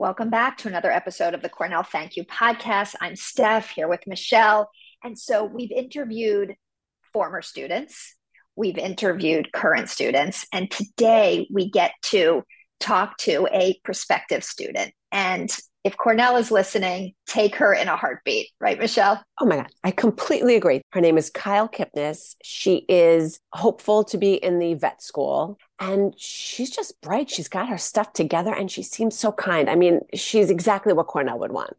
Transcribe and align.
Welcome 0.00 0.30
back 0.30 0.58
to 0.58 0.68
another 0.68 0.92
episode 0.92 1.34
of 1.34 1.42
the 1.42 1.48
Cornell 1.48 1.82
Thank 1.82 2.16
You 2.16 2.22
podcast. 2.22 2.94
I'm 3.00 3.16
Steph 3.16 3.70
here 3.70 3.88
with 3.88 4.06
Michelle. 4.06 4.70
And 5.02 5.18
so 5.18 5.42
we've 5.42 5.72
interviewed 5.72 6.54
former 7.12 7.42
students, 7.42 8.14
we've 8.54 8.78
interviewed 8.78 9.52
current 9.52 9.88
students, 9.88 10.46
and 10.52 10.70
today 10.70 11.48
we 11.52 11.68
get 11.68 11.94
to 12.10 12.44
talk 12.78 13.16
to 13.18 13.48
a 13.52 13.76
prospective 13.82 14.44
student. 14.44 14.92
And 15.10 15.50
if 15.84 15.96
Cornell 15.96 16.36
is 16.36 16.50
listening, 16.50 17.14
take 17.26 17.56
her 17.56 17.72
in 17.72 17.88
a 17.88 17.96
heartbeat, 17.96 18.48
right, 18.60 18.78
Michelle? 18.78 19.22
Oh 19.40 19.46
my 19.46 19.56
God, 19.56 19.68
I 19.84 19.90
completely 19.90 20.56
agree. 20.56 20.82
Her 20.90 21.00
name 21.00 21.16
is 21.16 21.30
Kyle 21.30 21.68
Kipnes. 21.68 22.36
She 22.42 22.84
is 22.88 23.40
hopeful 23.52 24.04
to 24.04 24.18
be 24.18 24.34
in 24.34 24.58
the 24.58 24.74
vet 24.74 25.02
school 25.02 25.58
and 25.78 26.18
she's 26.18 26.70
just 26.70 27.00
bright. 27.00 27.30
She's 27.30 27.48
got 27.48 27.68
her 27.68 27.78
stuff 27.78 28.12
together 28.12 28.52
and 28.52 28.70
she 28.70 28.82
seems 28.82 29.18
so 29.18 29.32
kind. 29.32 29.70
I 29.70 29.76
mean, 29.76 30.00
she's 30.14 30.50
exactly 30.50 30.92
what 30.92 31.06
Cornell 31.06 31.38
would 31.38 31.52
want. 31.52 31.74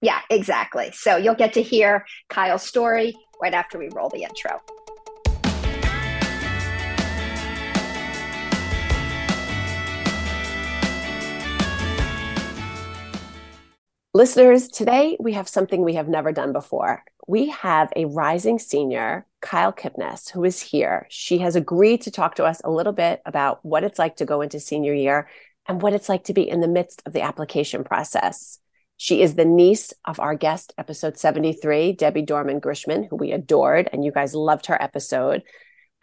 Yeah, 0.00 0.20
exactly. 0.30 0.90
So 0.92 1.16
you'll 1.16 1.34
get 1.34 1.54
to 1.54 1.62
hear 1.62 2.06
Kyle's 2.28 2.62
story 2.62 3.16
right 3.40 3.54
after 3.54 3.78
we 3.78 3.88
roll 3.94 4.10
the 4.10 4.22
intro. 4.22 4.60
Listeners, 14.16 14.68
today 14.68 15.16
we 15.18 15.32
have 15.32 15.48
something 15.48 15.82
we 15.82 15.94
have 15.94 16.06
never 16.06 16.30
done 16.30 16.52
before. 16.52 17.02
We 17.26 17.48
have 17.48 17.92
a 17.96 18.04
rising 18.04 18.60
senior, 18.60 19.26
Kyle 19.40 19.72
Kipnes, 19.72 20.30
who 20.30 20.44
is 20.44 20.60
here. 20.60 21.08
She 21.10 21.38
has 21.38 21.56
agreed 21.56 22.02
to 22.02 22.12
talk 22.12 22.36
to 22.36 22.44
us 22.44 22.60
a 22.62 22.70
little 22.70 22.92
bit 22.92 23.22
about 23.26 23.58
what 23.64 23.82
it's 23.82 23.98
like 23.98 24.14
to 24.18 24.24
go 24.24 24.40
into 24.40 24.60
senior 24.60 24.94
year 24.94 25.28
and 25.66 25.82
what 25.82 25.94
it's 25.94 26.08
like 26.08 26.22
to 26.24 26.32
be 26.32 26.48
in 26.48 26.60
the 26.60 26.68
midst 26.68 27.02
of 27.06 27.12
the 27.12 27.22
application 27.22 27.82
process. 27.82 28.60
She 28.98 29.20
is 29.20 29.34
the 29.34 29.44
niece 29.44 29.92
of 30.04 30.20
our 30.20 30.36
guest, 30.36 30.72
episode 30.78 31.18
73, 31.18 31.94
Debbie 31.94 32.22
Dorman 32.22 32.60
Grishman, 32.60 33.08
who 33.10 33.16
we 33.16 33.32
adored, 33.32 33.90
and 33.92 34.04
you 34.04 34.12
guys 34.12 34.32
loved 34.32 34.66
her 34.66 34.80
episode. 34.80 35.42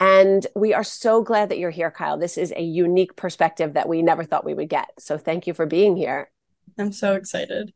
And 0.02 0.46
we 0.54 0.74
are 0.74 0.84
so 0.84 1.24
glad 1.24 1.48
that 1.48 1.60
you're 1.60 1.70
here, 1.70 1.92
Kyle. 1.92 2.18
This 2.18 2.38
is 2.38 2.52
a 2.54 2.62
unique 2.62 3.16
perspective 3.16 3.76
that 3.76 3.88
we 3.88 4.02
never 4.02 4.26
thought 4.26 4.44
we 4.44 4.54
would 4.54 4.68
get. 4.68 4.90
So 5.00 5.18
thank 5.18 5.48
you 5.48 5.54
for 5.54 5.66
being 5.66 5.96
here. 5.96 6.30
I'm 6.78 6.92
so 6.92 7.14
excited. 7.14 7.72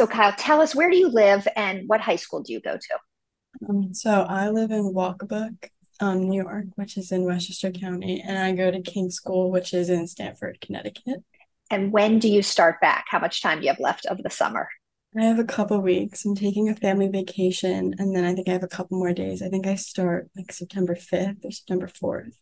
So, 0.00 0.06
Kyle, 0.06 0.32
tell 0.32 0.62
us 0.62 0.74
where 0.74 0.88
do 0.88 0.96
you 0.96 1.08
live 1.08 1.46
and 1.56 1.86
what 1.86 2.00
high 2.00 2.16
school 2.16 2.40
do 2.40 2.54
you 2.54 2.60
go 2.62 2.78
to? 2.78 3.68
Um, 3.68 3.92
so 3.92 4.22
I 4.26 4.48
live 4.48 4.70
in 4.70 4.94
Waccabuc, 4.94 5.68
um, 6.00 6.26
New 6.26 6.42
York, 6.42 6.68
which 6.76 6.96
is 6.96 7.12
in 7.12 7.26
Westchester 7.26 7.70
County, 7.70 8.24
and 8.26 8.38
I 8.38 8.52
go 8.52 8.70
to 8.70 8.80
King 8.80 9.10
School, 9.10 9.50
which 9.50 9.74
is 9.74 9.90
in 9.90 10.06
Stamford, 10.06 10.56
Connecticut. 10.62 11.22
And 11.70 11.92
when 11.92 12.18
do 12.18 12.30
you 12.30 12.40
start 12.40 12.80
back? 12.80 13.04
How 13.08 13.18
much 13.18 13.42
time 13.42 13.58
do 13.58 13.64
you 13.64 13.72
have 13.72 13.78
left 13.78 14.06
of 14.06 14.22
the 14.22 14.30
summer? 14.30 14.70
I 15.14 15.24
have 15.24 15.38
a 15.38 15.44
couple 15.44 15.78
weeks. 15.82 16.24
I'm 16.24 16.34
taking 16.34 16.70
a 16.70 16.74
family 16.74 17.08
vacation, 17.08 17.94
and 17.98 18.16
then 18.16 18.24
I 18.24 18.34
think 18.34 18.48
I 18.48 18.52
have 18.52 18.62
a 18.62 18.68
couple 18.68 18.96
more 18.96 19.12
days. 19.12 19.42
I 19.42 19.50
think 19.50 19.66
I 19.66 19.74
start 19.74 20.30
like 20.34 20.50
September 20.50 20.94
5th 20.94 21.44
or 21.44 21.50
September 21.50 21.88
4th. 21.88 22.32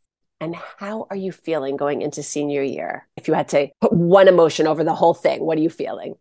And 0.40 0.54
how 0.54 1.08
are 1.10 1.16
you 1.16 1.32
feeling 1.32 1.76
going 1.76 2.02
into 2.02 2.22
senior 2.22 2.62
year? 2.62 3.08
If 3.16 3.26
you 3.26 3.34
had 3.34 3.48
to 3.48 3.66
put 3.80 3.92
one 3.92 4.28
emotion 4.28 4.68
over 4.68 4.84
the 4.84 4.94
whole 4.94 5.14
thing, 5.14 5.40
what 5.40 5.58
are 5.58 5.62
you 5.62 5.70
feeling? 5.70 6.14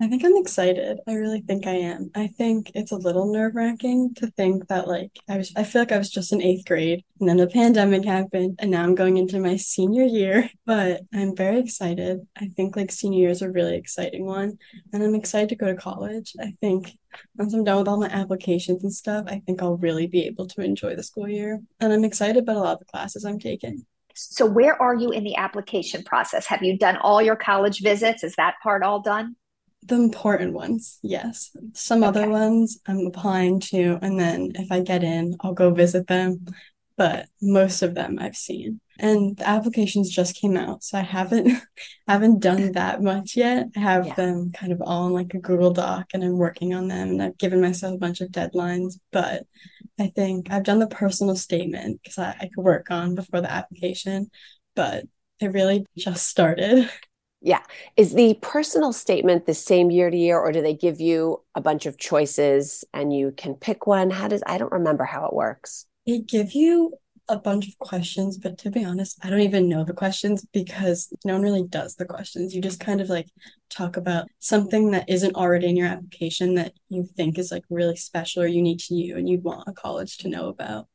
I 0.00 0.08
think 0.08 0.24
I'm 0.24 0.36
excited. 0.36 0.98
I 1.06 1.14
really 1.14 1.42
think 1.42 1.64
I 1.64 1.74
am. 1.74 2.10
I 2.16 2.26
think 2.26 2.72
it's 2.74 2.90
a 2.90 2.96
little 2.96 3.32
nerve 3.32 3.54
wracking 3.54 4.14
to 4.14 4.26
think 4.32 4.66
that 4.66 4.88
like 4.88 5.12
I 5.28 5.36
was 5.36 5.52
I 5.54 5.62
feel 5.62 5.82
like 5.82 5.92
I 5.92 5.98
was 5.98 6.10
just 6.10 6.32
in 6.32 6.42
eighth 6.42 6.64
grade 6.64 7.04
and 7.20 7.28
then 7.28 7.36
the 7.36 7.46
pandemic 7.46 8.04
happened 8.04 8.56
and 8.58 8.72
now 8.72 8.82
I'm 8.82 8.96
going 8.96 9.16
into 9.16 9.38
my 9.38 9.56
senior 9.56 10.04
year. 10.04 10.50
But 10.64 11.02
I'm 11.12 11.36
very 11.36 11.60
excited. 11.60 12.26
I 12.36 12.48
think 12.48 12.76
like 12.76 12.90
senior 12.90 13.20
year 13.20 13.30
is 13.30 13.42
a 13.42 13.50
really 13.50 13.76
exciting 13.76 14.24
one. 14.26 14.58
And 14.92 15.02
I'm 15.02 15.14
excited 15.14 15.50
to 15.50 15.56
go 15.56 15.66
to 15.66 15.76
college. 15.76 16.34
I 16.40 16.54
think 16.60 16.96
once 17.36 17.52
I'm 17.52 17.64
done 17.64 17.78
with 17.78 17.88
all 17.88 18.00
my 18.00 18.08
applications 18.08 18.82
and 18.82 18.92
stuff, 18.92 19.26
I 19.28 19.40
think 19.40 19.62
I'll 19.62 19.76
really 19.76 20.06
be 20.06 20.22
able 20.22 20.46
to 20.48 20.62
enjoy 20.62 20.96
the 20.96 21.02
school 21.02 21.28
year. 21.28 21.60
And 21.80 21.92
I'm 21.92 22.04
excited 22.04 22.42
about 22.42 22.56
a 22.56 22.60
lot 22.60 22.72
of 22.74 22.78
the 22.80 22.84
classes 22.86 23.24
I'm 23.24 23.38
taking. 23.38 23.84
So 24.14 24.46
where 24.46 24.80
are 24.80 24.94
you 24.94 25.10
in 25.10 25.24
the 25.24 25.36
application 25.36 26.02
process? 26.04 26.46
Have 26.46 26.62
you 26.62 26.78
done 26.78 26.96
all 26.96 27.22
your 27.22 27.36
college 27.36 27.80
visits? 27.80 28.24
Is 28.24 28.34
that 28.36 28.54
part 28.62 28.82
all 28.82 29.00
done? 29.00 29.36
The 29.84 29.96
important 29.96 30.52
ones, 30.52 30.98
yes. 31.02 31.50
Some 31.74 32.04
okay. 32.04 32.08
other 32.08 32.30
ones 32.30 32.78
I'm 32.86 33.06
applying 33.06 33.60
to, 33.60 33.98
and 34.00 34.18
then 34.18 34.52
if 34.54 34.70
I 34.70 34.80
get 34.80 35.02
in, 35.02 35.36
I'll 35.40 35.54
go 35.54 35.70
visit 35.70 36.06
them. 36.06 36.46
But 36.96 37.26
most 37.40 37.82
of 37.82 37.94
them 37.94 38.18
I've 38.20 38.36
seen, 38.36 38.80
and 38.98 39.36
the 39.36 39.48
applications 39.48 40.10
just 40.10 40.36
came 40.36 40.56
out, 40.56 40.84
so 40.84 40.98
I 40.98 41.00
haven't 41.00 41.60
haven't 42.06 42.40
done 42.40 42.72
that 42.72 43.02
much 43.02 43.36
yet. 43.36 43.68
I 43.76 43.80
have 43.80 44.06
yeah. 44.06 44.14
them 44.14 44.52
kind 44.52 44.72
of 44.72 44.82
all 44.82 45.08
in 45.08 45.12
like 45.12 45.34
a 45.34 45.38
Google 45.38 45.72
Doc, 45.72 46.10
and 46.14 46.22
I'm 46.22 46.36
working 46.36 46.74
on 46.74 46.88
them, 46.88 47.10
and 47.10 47.22
I've 47.22 47.38
given 47.38 47.60
myself 47.60 47.94
a 47.94 47.98
bunch 47.98 48.20
of 48.20 48.28
deadlines. 48.28 48.98
But 49.10 49.46
I 49.98 50.08
think 50.14 50.50
I've 50.50 50.64
done 50.64 50.78
the 50.78 50.86
personal 50.86 51.34
statement 51.34 52.00
because 52.02 52.18
I, 52.18 52.36
I 52.40 52.50
could 52.54 52.62
work 52.62 52.90
on 52.90 53.14
before 53.14 53.40
the 53.40 53.50
application, 53.50 54.30
but 54.76 55.04
it 55.40 55.46
really 55.48 55.86
just 55.96 56.28
started. 56.28 56.88
Yeah. 57.42 57.62
Is 57.96 58.14
the 58.14 58.38
personal 58.40 58.92
statement 58.92 59.46
the 59.46 59.54
same 59.54 59.90
year 59.90 60.10
to 60.10 60.16
year, 60.16 60.38
or 60.38 60.52
do 60.52 60.62
they 60.62 60.74
give 60.74 61.00
you 61.00 61.42
a 61.56 61.60
bunch 61.60 61.86
of 61.86 61.98
choices 61.98 62.84
and 62.94 63.12
you 63.12 63.32
can 63.36 63.54
pick 63.54 63.86
one? 63.86 64.10
How 64.10 64.28
does 64.28 64.42
I 64.46 64.58
don't 64.58 64.72
remember 64.72 65.04
how 65.04 65.26
it 65.26 65.34
works. 65.34 65.86
They 66.06 66.20
give 66.20 66.52
you 66.52 66.94
a 67.28 67.38
bunch 67.38 67.66
of 67.68 67.78
questions, 67.78 68.38
but 68.38 68.58
to 68.58 68.70
be 68.70 68.84
honest, 68.84 69.18
I 69.24 69.30
don't 69.30 69.40
even 69.40 69.68
know 69.68 69.84
the 69.84 69.92
questions 69.92 70.44
because 70.52 71.12
no 71.24 71.34
one 71.34 71.42
really 71.42 71.64
does 71.64 71.96
the 71.96 72.04
questions. 72.04 72.54
You 72.54 72.60
just 72.60 72.80
kind 72.80 73.00
of 73.00 73.08
like 73.08 73.28
talk 73.70 73.96
about 73.96 74.28
something 74.38 74.92
that 74.92 75.08
isn't 75.08 75.34
already 75.34 75.68
in 75.68 75.76
your 75.76 75.88
application 75.88 76.54
that 76.54 76.74
you 76.90 77.04
think 77.16 77.38
is 77.38 77.50
like 77.50 77.64
really 77.70 77.96
special 77.96 78.42
or 78.42 78.46
unique 78.46 78.80
to 78.86 78.94
you 78.94 79.16
and 79.16 79.28
you'd 79.28 79.44
want 79.44 79.68
a 79.68 79.72
college 79.72 80.18
to 80.18 80.28
know 80.28 80.48
about. 80.48 80.86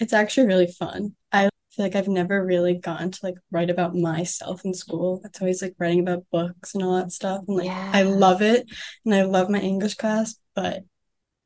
It's 0.00 0.12
actually 0.12 0.48
really 0.48 0.66
fun. 0.66 1.14
I 1.32 1.48
feel 1.74 1.84
like 1.86 1.96
I've 1.96 2.08
never 2.08 2.44
really 2.44 2.74
gotten 2.74 3.10
to 3.10 3.20
like 3.22 3.36
write 3.50 3.70
about 3.70 3.94
myself 3.96 4.64
in 4.64 4.74
school. 4.74 5.20
It's 5.24 5.40
always 5.40 5.62
like 5.62 5.74
writing 5.78 6.00
about 6.00 6.26
books 6.30 6.74
and 6.74 6.82
all 6.82 6.96
that 6.96 7.12
stuff. 7.12 7.42
And 7.48 7.56
like 7.56 7.66
yeah. 7.66 7.90
I 7.92 8.02
love 8.02 8.42
it 8.42 8.70
and 9.04 9.14
I 9.14 9.22
love 9.22 9.50
my 9.50 9.60
English 9.60 9.94
class, 9.94 10.36
but 10.54 10.84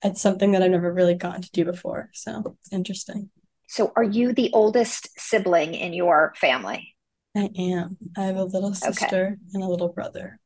it's 0.03 0.21
something 0.21 0.53
that 0.53 0.63
I've 0.63 0.71
never 0.71 0.93
really 0.93 1.15
gotten 1.15 1.43
to 1.43 1.51
do 1.51 1.65
before. 1.65 2.11
So 2.13 2.57
it's 2.61 2.73
interesting. 2.73 3.31
So 3.69 3.93
are 3.97 4.05
you 4.05 4.33
the 4.33 4.51
oldest 4.53 5.09
sibling 5.19 5.75
in 5.75 5.93
your 5.93 6.33
family? 6.37 6.95
I 7.37 7.51
am. 7.59 7.97
I 8.17 8.23
have 8.23 8.37
a 8.37 8.45
little 8.45 8.75
sister 8.75 9.27
okay. 9.27 9.37
and 9.55 9.63
a 9.63 9.69
little 9.69 9.93
brother. 9.93 10.41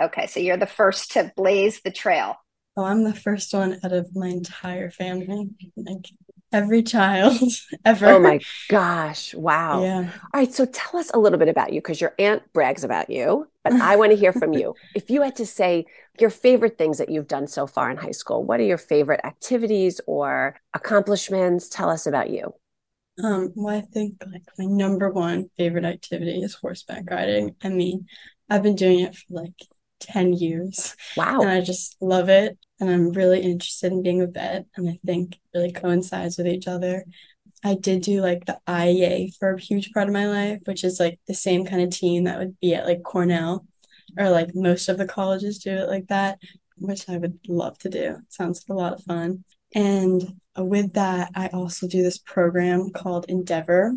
Okay, 0.00 0.26
so 0.26 0.40
you're 0.40 0.56
the 0.56 0.66
first 0.66 1.12
to 1.12 1.32
blaze 1.36 1.80
the 1.80 1.90
trail. 1.90 2.36
Oh, 2.76 2.84
I'm 2.84 3.02
the 3.02 3.14
first 3.14 3.52
one 3.52 3.80
out 3.82 3.92
of 3.92 4.14
my 4.14 4.28
entire 4.28 4.90
family. 4.90 5.48
Like 5.76 6.06
every 6.52 6.82
child 6.82 7.40
ever. 7.84 8.06
Oh 8.06 8.18
my 8.18 8.44
gosh. 8.68 9.34
Wow. 9.34 9.82
Yeah. 9.82 10.10
All 10.32 10.40
right. 10.40 10.52
So 10.52 10.64
tell 10.66 10.98
us 10.98 11.10
a 11.12 11.18
little 11.18 11.38
bit 11.38 11.48
about 11.48 11.72
you 11.72 11.80
because 11.80 12.00
your 12.00 12.14
aunt 12.18 12.42
brags 12.52 12.84
about 12.84 13.10
you, 13.10 13.48
but 13.64 13.74
I 13.80 13.96
want 13.96 14.12
to 14.12 14.16
hear 14.16 14.32
from 14.32 14.52
you. 14.52 14.76
If 14.94 15.10
you 15.10 15.22
had 15.22 15.36
to 15.36 15.46
say 15.46 15.86
your 16.18 16.30
favorite 16.30 16.78
things 16.78 16.98
that 16.98 17.08
you've 17.10 17.28
done 17.28 17.46
so 17.46 17.66
far 17.66 17.90
in 17.90 17.96
high 17.96 18.12
school, 18.12 18.44
what 18.44 18.60
are 18.60 18.64
your 18.64 18.78
favorite 18.78 19.20
activities 19.24 20.00
or 20.06 20.56
accomplishments? 20.74 21.68
Tell 21.68 21.90
us 21.90 22.06
about 22.06 22.30
you. 22.30 22.54
Um, 23.22 23.52
well, 23.56 23.76
I 23.76 23.80
think 23.80 24.16
like 24.30 24.44
my 24.58 24.64
number 24.64 25.10
one 25.10 25.50
favorite 25.56 25.84
activity 25.84 26.40
is 26.42 26.54
horseback 26.54 27.10
riding. 27.10 27.56
I 27.62 27.68
mean, 27.68 28.06
I've 28.48 28.62
been 28.62 28.76
doing 28.76 29.00
it 29.00 29.16
for 29.16 29.34
like 29.34 29.54
10 30.00 30.34
years. 30.34 30.96
Wow. 31.16 31.40
And 31.40 31.50
I 31.50 31.60
just 31.60 31.96
love 32.00 32.28
it 32.28 32.58
and 32.80 32.88
I'm 32.88 33.12
really 33.12 33.40
interested 33.40 33.92
in 33.92 34.02
being 34.02 34.22
a 34.22 34.26
vet, 34.26 34.66
and 34.76 34.88
I 34.88 35.00
think 35.04 35.36
really 35.52 35.72
coincides 35.72 36.38
with 36.38 36.46
each 36.46 36.68
other. 36.68 37.04
I 37.64 37.74
did 37.74 38.02
do 38.02 38.20
like 38.20 38.46
the 38.46 38.60
IEA 38.68 39.36
for 39.36 39.54
a 39.54 39.60
huge 39.60 39.92
part 39.92 40.06
of 40.06 40.12
my 40.12 40.28
life, 40.28 40.60
which 40.64 40.84
is 40.84 41.00
like 41.00 41.18
the 41.26 41.34
same 41.34 41.66
kind 41.66 41.82
of 41.82 41.90
team 41.90 42.24
that 42.24 42.38
would 42.38 42.58
be 42.60 42.74
at 42.74 42.86
like 42.86 43.02
Cornell, 43.02 43.66
or 44.16 44.30
like 44.30 44.54
most 44.54 44.88
of 44.88 44.96
the 44.96 45.08
colleges 45.08 45.58
do 45.58 45.72
it 45.72 45.88
like 45.88 46.06
that, 46.06 46.38
which 46.76 47.08
I 47.08 47.16
would 47.16 47.40
love 47.48 47.78
to 47.78 47.88
do. 47.88 47.98
It 47.98 48.32
sounds 48.32 48.64
like 48.68 48.76
a 48.76 48.78
lot 48.78 48.92
of 48.92 49.02
fun. 49.02 49.44
And 49.74 50.40
with 50.56 50.92
that, 50.92 51.32
I 51.34 51.48
also 51.48 51.88
do 51.88 52.02
this 52.02 52.18
program 52.18 52.90
called 52.90 53.26
Endeavor. 53.28 53.92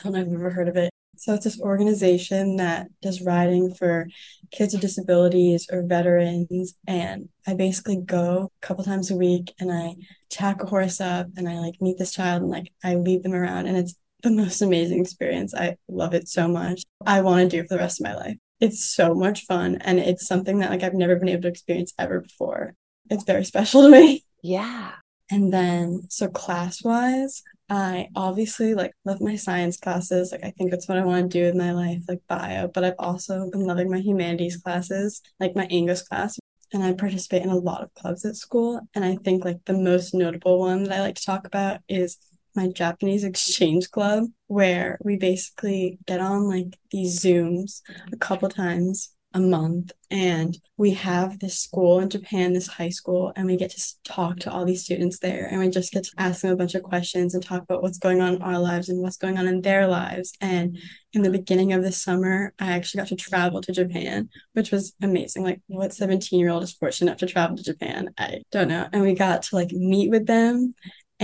I 0.00 0.02
don't 0.02 0.12
know 0.12 0.20
if 0.20 0.26
you've 0.26 0.40
ever 0.40 0.50
heard 0.50 0.68
of 0.68 0.76
it. 0.76 0.90
So 1.16 1.34
it's 1.34 1.44
this 1.44 1.60
organization 1.60 2.56
that 2.56 2.88
does 3.02 3.22
riding 3.22 3.74
for 3.74 4.06
kids 4.50 4.72
with 4.72 4.82
disabilities 4.82 5.66
or 5.70 5.82
veterans. 5.82 6.74
And 6.86 7.28
I 7.46 7.54
basically 7.54 8.00
go 8.00 8.50
a 8.62 8.66
couple 8.66 8.84
times 8.84 9.10
a 9.10 9.16
week 9.16 9.52
and 9.60 9.72
I 9.72 9.96
tack 10.30 10.62
a 10.62 10.66
horse 10.66 11.00
up 11.00 11.28
and 11.36 11.48
I 11.48 11.58
like 11.58 11.80
meet 11.80 11.98
this 11.98 12.12
child 12.12 12.42
and 12.42 12.50
like 12.50 12.72
I 12.82 12.96
lead 12.96 13.22
them 13.22 13.34
around. 13.34 13.66
And 13.66 13.76
it's 13.76 13.94
the 14.22 14.30
most 14.30 14.62
amazing 14.62 15.00
experience. 15.00 15.54
I 15.54 15.76
love 15.88 16.14
it 16.14 16.28
so 16.28 16.48
much. 16.48 16.82
I 17.06 17.20
want 17.20 17.42
to 17.42 17.56
do 17.56 17.62
it 17.62 17.68
for 17.68 17.74
the 17.74 17.80
rest 17.80 18.00
of 18.00 18.04
my 18.04 18.14
life. 18.14 18.36
It's 18.60 18.84
so 18.84 19.14
much 19.14 19.44
fun. 19.44 19.78
And 19.82 19.98
it's 19.98 20.26
something 20.26 20.60
that 20.60 20.70
like 20.70 20.82
I've 20.82 20.94
never 20.94 21.16
been 21.16 21.28
able 21.28 21.42
to 21.42 21.48
experience 21.48 21.92
ever 21.98 22.20
before. 22.20 22.74
It's 23.10 23.24
very 23.24 23.44
special 23.44 23.82
to 23.82 23.90
me. 23.90 24.24
Yeah. 24.42 24.92
And 25.30 25.52
then, 25.52 26.02
so 26.10 26.28
class 26.28 26.82
wise, 26.84 27.42
I 27.70 28.08
obviously 28.14 28.74
like 28.74 28.92
love 29.04 29.20
my 29.20 29.36
science 29.36 29.78
classes. 29.78 30.32
Like, 30.32 30.44
I 30.44 30.50
think 30.50 30.70
that's 30.70 30.86
what 30.88 30.98
I 30.98 31.04
want 31.04 31.30
to 31.30 31.38
do 31.38 31.44
with 31.44 31.54
my 31.54 31.72
life, 31.72 32.02
like 32.08 32.20
bio. 32.28 32.68
But 32.68 32.84
I've 32.84 32.94
also 32.98 33.48
been 33.50 33.64
loving 33.64 33.90
my 33.90 34.00
humanities 34.00 34.58
classes, 34.58 35.22
like 35.40 35.56
my 35.56 35.64
English 35.66 36.02
class. 36.02 36.38
And 36.72 36.82
I 36.82 36.92
participate 36.92 37.42
in 37.42 37.50
a 37.50 37.56
lot 37.56 37.82
of 37.82 37.94
clubs 37.94 38.24
at 38.24 38.36
school. 38.36 38.80
And 38.94 39.04
I 39.04 39.16
think 39.16 39.44
like 39.44 39.64
the 39.64 39.72
most 39.74 40.12
notable 40.12 40.58
one 40.58 40.84
that 40.84 40.92
I 40.92 41.00
like 41.00 41.14
to 41.14 41.24
talk 41.24 41.46
about 41.46 41.80
is 41.88 42.18
my 42.54 42.68
Japanese 42.68 43.24
exchange 43.24 43.90
club, 43.90 44.24
where 44.48 44.98
we 45.02 45.16
basically 45.16 45.98
get 46.06 46.20
on 46.20 46.48
like 46.48 46.76
these 46.90 47.20
Zooms 47.22 47.80
a 48.12 48.16
couple 48.16 48.48
times 48.48 49.13
a 49.34 49.40
month 49.40 49.92
and 50.10 50.56
we 50.76 50.92
have 50.92 51.40
this 51.40 51.58
school 51.58 51.98
in 51.98 52.08
Japan, 52.08 52.52
this 52.52 52.68
high 52.68 52.88
school, 52.88 53.32
and 53.34 53.46
we 53.46 53.56
get 53.56 53.70
to 53.70 54.02
talk 54.04 54.38
to 54.40 54.50
all 54.50 54.64
these 54.64 54.84
students 54.84 55.18
there 55.18 55.46
and 55.46 55.58
we 55.58 55.68
just 55.68 55.92
get 55.92 56.04
to 56.04 56.12
ask 56.18 56.42
them 56.42 56.52
a 56.52 56.56
bunch 56.56 56.74
of 56.76 56.84
questions 56.84 57.34
and 57.34 57.42
talk 57.42 57.62
about 57.62 57.82
what's 57.82 57.98
going 57.98 58.20
on 58.20 58.34
in 58.34 58.42
our 58.42 58.60
lives 58.60 58.88
and 58.88 59.02
what's 59.02 59.16
going 59.16 59.36
on 59.36 59.48
in 59.48 59.60
their 59.60 59.88
lives. 59.88 60.32
And 60.40 60.78
in 61.12 61.22
the 61.22 61.30
beginning 61.30 61.72
of 61.72 61.82
the 61.82 61.92
summer, 61.92 62.54
I 62.60 62.72
actually 62.72 63.00
got 63.00 63.08
to 63.08 63.16
travel 63.16 63.60
to 63.60 63.72
Japan, 63.72 64.28
which 64.52 64.70
was 64.70 64.94
amazing. 65.02 65.42
Like 65.42 65.60
what 65.66 65.92
17 65.92 66.38
year 66.38 66.50
old 66.50 66.62
is 66.62 66.72
fortunate 66.72 67.08
enough 67.08 67.18
to 67.18 67.26
travel 67.26 67.56
to 67.56 67.64
Japan? 67.64 68.10
I 68.16 68.42
don't 68.52 68.68
know. 68.68 68.88
And 68.92 69.02
we 69.02 69.14
got 69.14 69.42
to 69.44 69.56
like 69.56 69.72
meet 69.72 70.10
with 70.10 70.26
them 70.26 70.74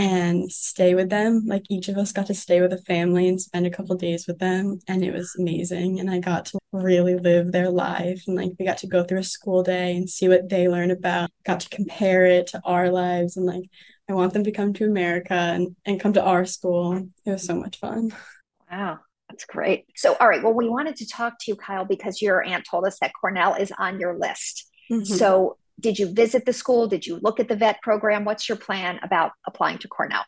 and 0.01 0.51
stay 0.51 0.95
with 0.95 1.11
them. 1.11 1.43
Like 1.47 1.65
each 1.69 1.89
of 1.89 1.99
us 1.99 2.11
got 2.11 2.27
to 2.29 2.35
stay 2.35 2.63
with 2.63 2.73
a 2.73 2.79
family 2.79 3.29
and 3.29 3.39
spend 3.39 3.67
a 3.67 3.71
couple 3.71 3.95
days 3.97 4.27
with 4.27 4.39
them. 4.39 4.81
And 4.89 5.05
it 5.05 5.13
was 5.13 5.37
amazing. 5.39 6.01
And 6.01 6.11
I 6.11 6.21
got 6.21 6.47
to 6.47 6.59
really 6.73 7.17
live 7.17 7.53
their 7.53 7.69
life. 7.69 8.23
And 8.27 8.35
like 8.35 8.53
we 8.59 8.65
got 8.65 8.79
to 8.79 8.87
go 8.87 9.05
through 9.05 9.19
a 9.19 9.25
school 9.25 9.63
day 9.63 9.95
and 9.95 10.09
see 10.09 10.27
what 10.27 10.49
they 10.49 10.69
learn 10.69 10.91
about, 10.91 11.31
got 11.45 11.61
to 11.61 11.69
compare 11.69 12.25
it 12.25 12.47
to 12.49 12.63
our 12.65 12.89
lives. 12.89 13.37
And 13.37 13.45
like 13.45 13.65
I 14.09 14.15
want 14.15 14.33
them 14.33 14.45
to 14.45 14.53
come 14.53 14.73
to 14.73 14.87
America 14.87 15.35
and, 15.35 15.77
and 15.85 16.01
come 16.01 16.15
to 16.15 16.25
our 16.25 16.47
school. 16.47 16.97
It 17.27 17.31
was 17.31 17.45
so 17.45 17.55
much 17.55 17.79
fun. 17.79 18.15
Wow. 18.71 19.01
That's 19.29 19.45
great. 19.45 19.85
So, 19.97 20.17
all 20.19 20.29
right. 20.29 20.43
Well, 20.43 20.55
we 20.55 20.69
wanted 20.69 20.97
to 20.97 21.07
talk 21.07 21.35
to 21.41 21.51
you, 21.51 21.57
Kyle, 21.57 21.85
because 21.85 22.23
your 22.23 22.43
aunt 22.43 22.65
told 22.69 22.87
us 22.87 22.99
that 23.01 23.13
Cornell 23.21 23.55
is 23.55 23.71
on 23.79 24.01
your 24.01 24.19
list. 24.19 24.69
Mm-hmm. 24.91 25.05
So, 25.05 25.57
did 25.81 25.99
you 25.99 26.13
visit 26.13 26.45
the 26.45 26.53
school? 26.53 26.87
Did 26.87 27.07
you 27.07 27.19
look 27.21 27.41
at 27.41 27.49
the 27.49 27.57
vet 27.57 27.81
program? 27.83 28.25
What's 28.25 28.49
your 28.49 28.59
plan 28.59 29.01
about 29.03 29.33
applying 29.47 29.79
to 29.79 29.89
Cornell? 29.89 30.25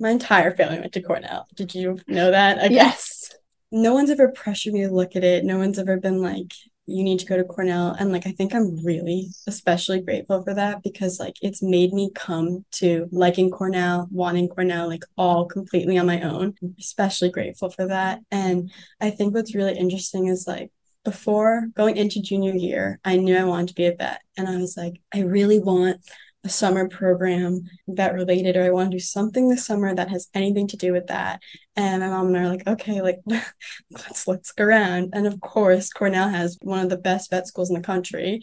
My 0.00 0.10
entire 0.10 0.56
family 0.56 0.80
went 0.80 0.92
to 0.94 1.02
Cornell. 1.02 1.46
Did 1.54 1.74
you 1.74 2.00
know 2.08 2.30
that? 2.30 2.70
Yes. 2.70 3.32
No 3.70 3.94
one's 3.94 4.10
ever 4.10 4.28
pressured 4.28 4.74
me 4.74 4.82
to 4.82 4.90
look 4.90 5.14
at 5.16 5.24
it. 5.24 5.44
No 5.44 5.58
one's 5.58 5.78
ever 5.78 5.98
been 5.98 6.20
like, 6.20 6.52
you 6.86 7.02
need 7.02 7.18
to 7.20 7.26
go 7.26 7.36
to 7.36 7.44
Cornell. 7.44 7.96
And 7.98 8.12
like, 8.12 8.26
I 8.26 8.32
think 8.32 8.54
I'm 8.54 8.84
really 8.84 9.28
especially 9.46 10.00
grateful 10.00 10.42
for 10.42 10.54
that 10.54 10.82
because 10.82 11.18
like 11.18 11.36
it's 11.40 11.62
made 11.62 11.92
me 11.92 12.10
come 12.14 12.64
to 12.72 13.08
liking 13.10 13.50
Cornell, 13.50 14.08
wanting 14.10 14.48
Cornell, 14.48 14.88
like 14.88 15.04
all 15.16 15.46
completely 15.46 15.96
on 15.96 16.06
my 16.06 16.20
own. 16.20 16.54
I'm 16.62 16.74
especially 16.78 17.30
grateful 17.30 17.70
for 17.70 17.86
that. 17.86 18.20
And 18.30 18.70
I 19.00 19.10
think 19.10 19.34
what's 19.34 19.54
really 19.54 19.76
interesting 19.78 20.26
is 20.26 20.46
like, 20.46 20.70
before 21.04 21.68
going 21.74 21.96
into 21.96 22.22
junior 22.22 22.54
year, 22.54 22.98
I 23.04 23.16
knew 23.16 23.36
I 23.36 23.44
wanted 23.44 23.68
to 23.68 23.74
be 23.74 23.86
a 23.86 23.94
vet. 23.94 24.22
And 24.36 24.48
I 24.48 24.56
was 24.56 24.76
like, 24.76 25.00
I 25.12 25.20
really 25.20 25.58
want 25.58 26.00
a 26.44 26.48
summer 26.48 26.88
program 26.88 27.62
vet 27.88 28.14
related, 28.14 28.56
or 28.56 28.64
I 28.64 28.70
want 28.70 28.90
to 28.90 28.96
do 28.96 29.00
something 29.00 29.48
this 29.48 29.64
summer 29.64 29.94
that 29.94 30.10
has 30.10 30.28
anything 30.34 30.66
to 30.68 30.76
do 30.76 30.92
with 30.92 31.06
that. 31.06 31.40
And 31.74 32.02
my 32.02 32.08
mom 32.08 32.28
and 32.28 32.36
I 32.36 32.42
are 32.42 32.48
like, 32.48 32.66
okay, 32.66 33.00
like 33.00 33.20
let's 33.90 34.28
let's 34.28 34.52
go 34.52 34.64
around. 34.64 35.10
And 35.14 35.26
of 35.26 35.40
course, 35.40 35.90
Cornell 35.90 36.28
has 36.28 36.58
one 36.60 36.80
of 36.80 36.90
the 36.90 36.98
best 36.98 37.30
vet 37.30 37.46
schools 37.46 37.70
in 37.70 37.76
the 37.76 37.82
country. 37.82 38.42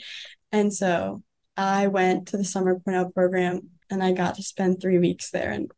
And 0.52 0.74
so 0.74 1.22
I 1.56 1.88
went 1.88 2.30
to 2.30 2.38
the 2.38 2.44
summer 2.44 2.80
Cornell 2.80 3.12
program 3.12 3.70
and 3.90 4.04
I 4.04 4.14
got 4.14 4.36
to 4.36 4.44
spend 4.44 4.82
three 4.82 4.98
weeks 4.98 5.30
there 5.30 5.52
and 5.52 5.72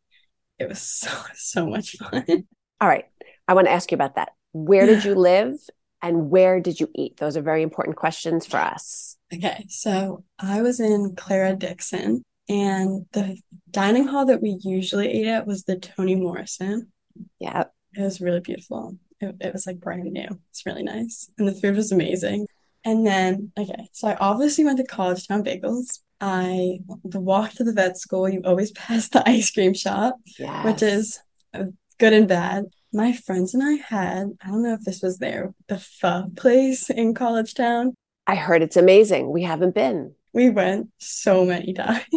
it 0.60 0.70
was 0.70 0.80
so 0.82 1.10
so 1.36 1.66
much 1.66 1.98
fun. 1.98 2.48
All 2.80 2.88
right. 2.88 3.06
I 3.48 3.54
want 3.54 3.68
to 3.68 3.72
ask 3.72 3.92
you 3.92 3.96
about 3.96 4.16
that. 4.16 4.30
Where 4.54 4.86
did 4.86 5.04
you 5.06 5.16
live 5.16 5.56
and 6.04 6.30
where 6.30 6.60
did 6.60 6.80
you 6.80 6.90
eat? 6.94 7.18
Those 7.18 7.38
are 7.38 7.42
very 7.42 7.64
important 7.64 7.96
questions 7.96 8.46
for 8.46 8.58
us. 8.58 9.16
Okay, 9.34 9.66
so 9.70 10.24
I 10.38 10.62
was 10.62 10.80
in 10.80 11.16
Clara 11.16 11.56
Dickson, 11.56 12.22
and 12.50 13.06
the 13.14 13.40
dining 13.72 14.06
hall 14.06 14.26
that 14.26 14.42
we 14.42 14.60
usually 14.62 15.08
ate 15.08 15.28
at 15.28 15.48
was 15.48 15.64
the 15.64 15.78
Toni 15.78 16.16
Morrison. 16.16 16.92
Yeah, 17.40 17.64
it 17.96 18.02
was 18.02 18.20
really 18.20 18.42
beautiful. 18.42 18.98
It, 19.22 19.36
it 19.40 19.54
was 19.54 19.66
like 19.66 19.80
brand 19.80 20.12
new. 20.12 20.28
It's 20.52 20.66
really 20.66 20.84
nice, 20.84 21.32
and 21.38 21.48
the 21.48 21.54
food 21.54 21.78
was 21.78 21.92
amazing. 21.92 22.48
And 22.86 23.08
then, 23.08 23.54
okay, 23.58 23.88
so 23.94 24.10
I 24.10 24.16
obviously 24.16 24.66
went 24.66 24.78
to 24.78 24.86
Collegetown 24.86 25.48
Bagels. 25.48 26.00
I 26.20 26.80
the 27.06 27.22
walk 27.22 27.52
to 27.54 27.64
the 27.64 27.72
vet 27.72 27.98
school. 27.98 28.28
You 28.28 28.42
always 28.44 28.72
pass 28.74 29.08
the 29.08 29.28
ice 29.28 29.52
cream 29.52 29.74
shop, 29.74 30.18
yes. 30.38 30.66
which 30.66 30.84
is 30.84 31.20
uh, 31.54 31.66
good 31.98 32.12
and 32.12 32.28
bad 32.28 32.66
my 32.94 33.14
friends 33.14 33.54
and 33.54 33.64
I 33.64 33.74
had, 33.74 34.38
I 34.42 34.48
don't 34.48 34.64
know 34.64 34.74
if 34.74 34.82
this 34.82 35.02
was 35.02 35.18
there, 35.18 35.54
the 35.68 35.80
pho 35.80 36.30
place 36.36 36.90
in 36.90 37.14
Collegetown. 37.14 37.94
I 38.28 38.36
heard 38.36 38.62
it's 38.62 38.78
amazing. 38.78 39.32
We 39.32 39.44
haven't 39.44 39.76
been. 39.76 40.14
We 40.34 40.50
went 40.50 40.90
so 40.98 41.46
many 41.46 41.74
times. 41.74 42.04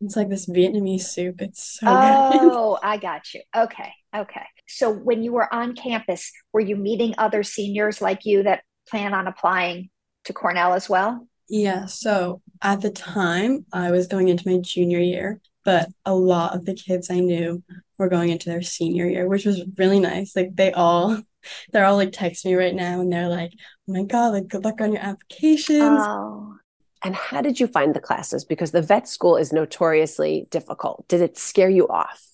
it's 0.00 0.16
like 0.16 0.28
this 0.28 0.46
Vietnamese 0.46 1.02
soup. 1.02 1.40
It's 1.42 1.78
so 1.80 1.86
Oh, 1.88 2.78
I 2.82 2.96
got 2.96 3.32
you. 3.34 3.42
Okay. 3.54 3.92
Okay. 4.16 4.46
So 4.66 4.92
when 4.92 5.22
you 5.22 5.32
were 5.32 5.52
on 5.52 5.74
campus, 5.74 6.32
were 6.52 6.60
you 6.60 6.76
meeting 6.76 7.14
other 7.18 7.42
seniors 7.42 8.00
like 8.00 8.24
you 8.24 8.42
that 8.44 8.62
plan 8.88 9.14
on 9.14 9.26
applying 9.26 9.90
to 10.24 10.32
Cornell 10.32 10.72
as 10.72 10.88
well? 10.88 11.26
Yeah. 11.48 11.86
So 11.86 12.40
at 12.62 12.80
the 12.80 12.90
time, 12.90 13.66
I 13.72 13.90
was 13.90 14.06
going 14.06 14.28
into 14.28 14.48
my 14.48 14.58
junior 14.60 15.00
year, 15.00 15.40
but 15.64 15.88
a 16.04 16.14
lot 16.14 16.54
of 16.54 16.64
the 16.64 16.74
kids 16.74 17.10
I 17.10 17.20
knew 17.20 17.62
were 17.98 18.08
going 18.08 18.30
into 18.30 18.50
their 18.50 18.62
senior 18.62 19.06
year, 19.06 19.28
which 19.28 19.44
was 19.44 19.62
really 19.76 20.00
nice. 20.00 20.34
Like 20.34 20.54
they 20.54 20.72
all 20.72 21.20
they're 21.72 21.84
all 21.84 21.96
like 21.96 22.12
text 22.12 22.44
me 22.44 22.54
right 22.54 22.74
now 22.74 23.00
and 23.00 23.12
they're 23.12 23.28
like, 23.28 23.52
Oh 23.88 23.92
my 23.92 24.04
god, 24.04 24.32
like 24.32 24.48
good 24.48 24.64
luck 24.64 24.80
on 24.80 24.92
your 24.92 25.02
applications. 25.02 26.00
Oh. 26.00 26.56
And 27.04 27.14
how 27.14 27.42
did 27.42 27.60
you 27.60 27.66
find 27.66 27.94
the 27.94 28.00
classes? 28.00 28.46
Because 28.46 28.70
the 28.70 28.80
vet 28.80 29.06
school 29.06 29.36
is 29.36 29.52
notoriously 29.52 30.46
difficult. 30.50 31.06
Did 31.06 31.20
it 31.20 31.36
scare 31.36 31.68
you 31.68 31.86
off? 31.86 32.26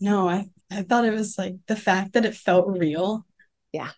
No, 0.00 0.26
I, 0.26 0.48
I 0.70 0.82
thought 0.82 1.04
it 1.04 1.12
was 1.12 1.36
like 1.36 1.56
the 1.66 1.76
fact 1.76 2.14
that 2.14 2.24
it 2.24 2.34
felt 2.34 2.66
real. 2.66 3.26
Yeah. 3.72 3.90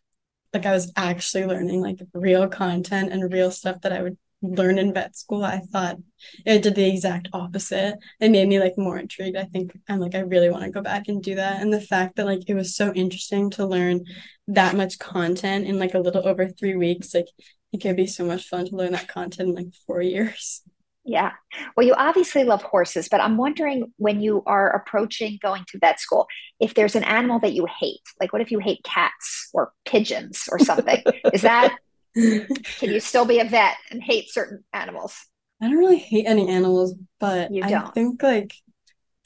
Like 0.52 0.66
I 0.66 0.72
was 0.72 0.92
actually 0.96 1.46
learning 1.46 1.80
like 1.80 2.00
real 2.12 2.48
content 2.48 3.12
and 3.12 3.32
real 3.32 3.52
stuff 3.52 3.80
that 3.82 3.92
I 3.92 4.02
would 4.02 4.18
learn 4.42 4.78
in 4.78 4.92
vet 4.92 5.16
school 5.16 5.44
i 5.44 5.58
thought 5.72 5.96
it 6.44 6.62
did 6.62 6.74
the 6.74 6.88
exact 6.88 7.28
opposite 7.32 7.96
it 8.20 8.30
made 8.30 8.48
me 8.48 8.60
like 8.60 8.74
more 8.76 8.98
intrigued 8.98 9.36
i 9.36 9.44
think 9.44 9.76
i'm 9.88 9.98
like 9.98 10.14
i 10.14 10.20
really 10.20 10.50
want 10.50 10.62
to 10.62 10.70
go 10.70 10.82
back 10.82 11.08
and 11.08 11.22
do 11.22 11.34
that 11.34 11.60
and 11.62 11.72
the 11.72 11.80
fact 11.80 12.16
that 12.16 12.26
like 12.26 12.40
it 12.46 12.54
was 12.54 12.76
so 12.76 12.92
interesting 12.92 13.50
to 13.50 13.66
learn 13.66 14.04
that 14.46 14.76
much 14.76 14.98
content 14.98 15.66
in 15.66 15.78
like 15.78 15.94
a 15.94 15.98
little 15.98 16.26
over 16.28 16.48
three 16.48 16.76
weeks 16.76 17.14
like 17.14 17.28
it 17.72 17.80
could 17.80 17.96
be 17.96 18.06
so 18.06 18.24
much 18.24 18.46
fun 18.46 18.66
to 18.66 18.76
learn 18.76 18.92
that 18.92 19.08
content 19.08 19.48
in 19.48 19.54
like 19.54 19.74
four 19.86 20.02
years 20.02 20.62
yeah. 21.06 21.32
Well, 21.76 21.86
you 21.86 21.94
obviously 21.96 22.42
love 22.42 22.62
horses, 22.62 23.08
but 23.08 23.20
I'm 23.20 23.36
wondering 23.36 23.92
when 23.96 24.20
you 24.20 24.42
are 24.44 24.74
approaching 24.74 25.38
going 25.40 25.64
to 25.68 25.78
vet 25.78 26.00
school, 26.00 26.26
if 26.58 26.74
there's 26.74 26.96
an 26.96 27.04
animal 27.04 27.38
that 27.40 27.52
you 27.52 27.64
hate, 27.78 28.00
like 28.20 28.32
what 28.32 28.42
if 28.42 28.50
you 28.50 28.58
hate 28.58 28.82
cats 28.82 29.48
or 29.54 29.72
pigeons 29.84 30.48
or 30.50 30.58
something? 30.58 31.02
Is 31.32 31.42
that 31.42 31.76
can 32.78 32.90
you 32.90 33.00
still 33.00 33.26
be 33.26 33.40
a 33.40 33.44
vet 33.44 33.76
and 33.90 34.02
hate 34.02 34.30
certain 34.30 34.64
animals? 34.72 35.26
I 35.60 35.68
don't 35.68 35.78
really 35.78 35.98
hate 35.98 36.26
any 36.26 36.48
animals, 36.48 36.94
but 37.20 37.52
you 37.52 37.62
don't. 37.62 37.88
I 37.88 37.90
think 37.90 38.22
like 38.22 38.54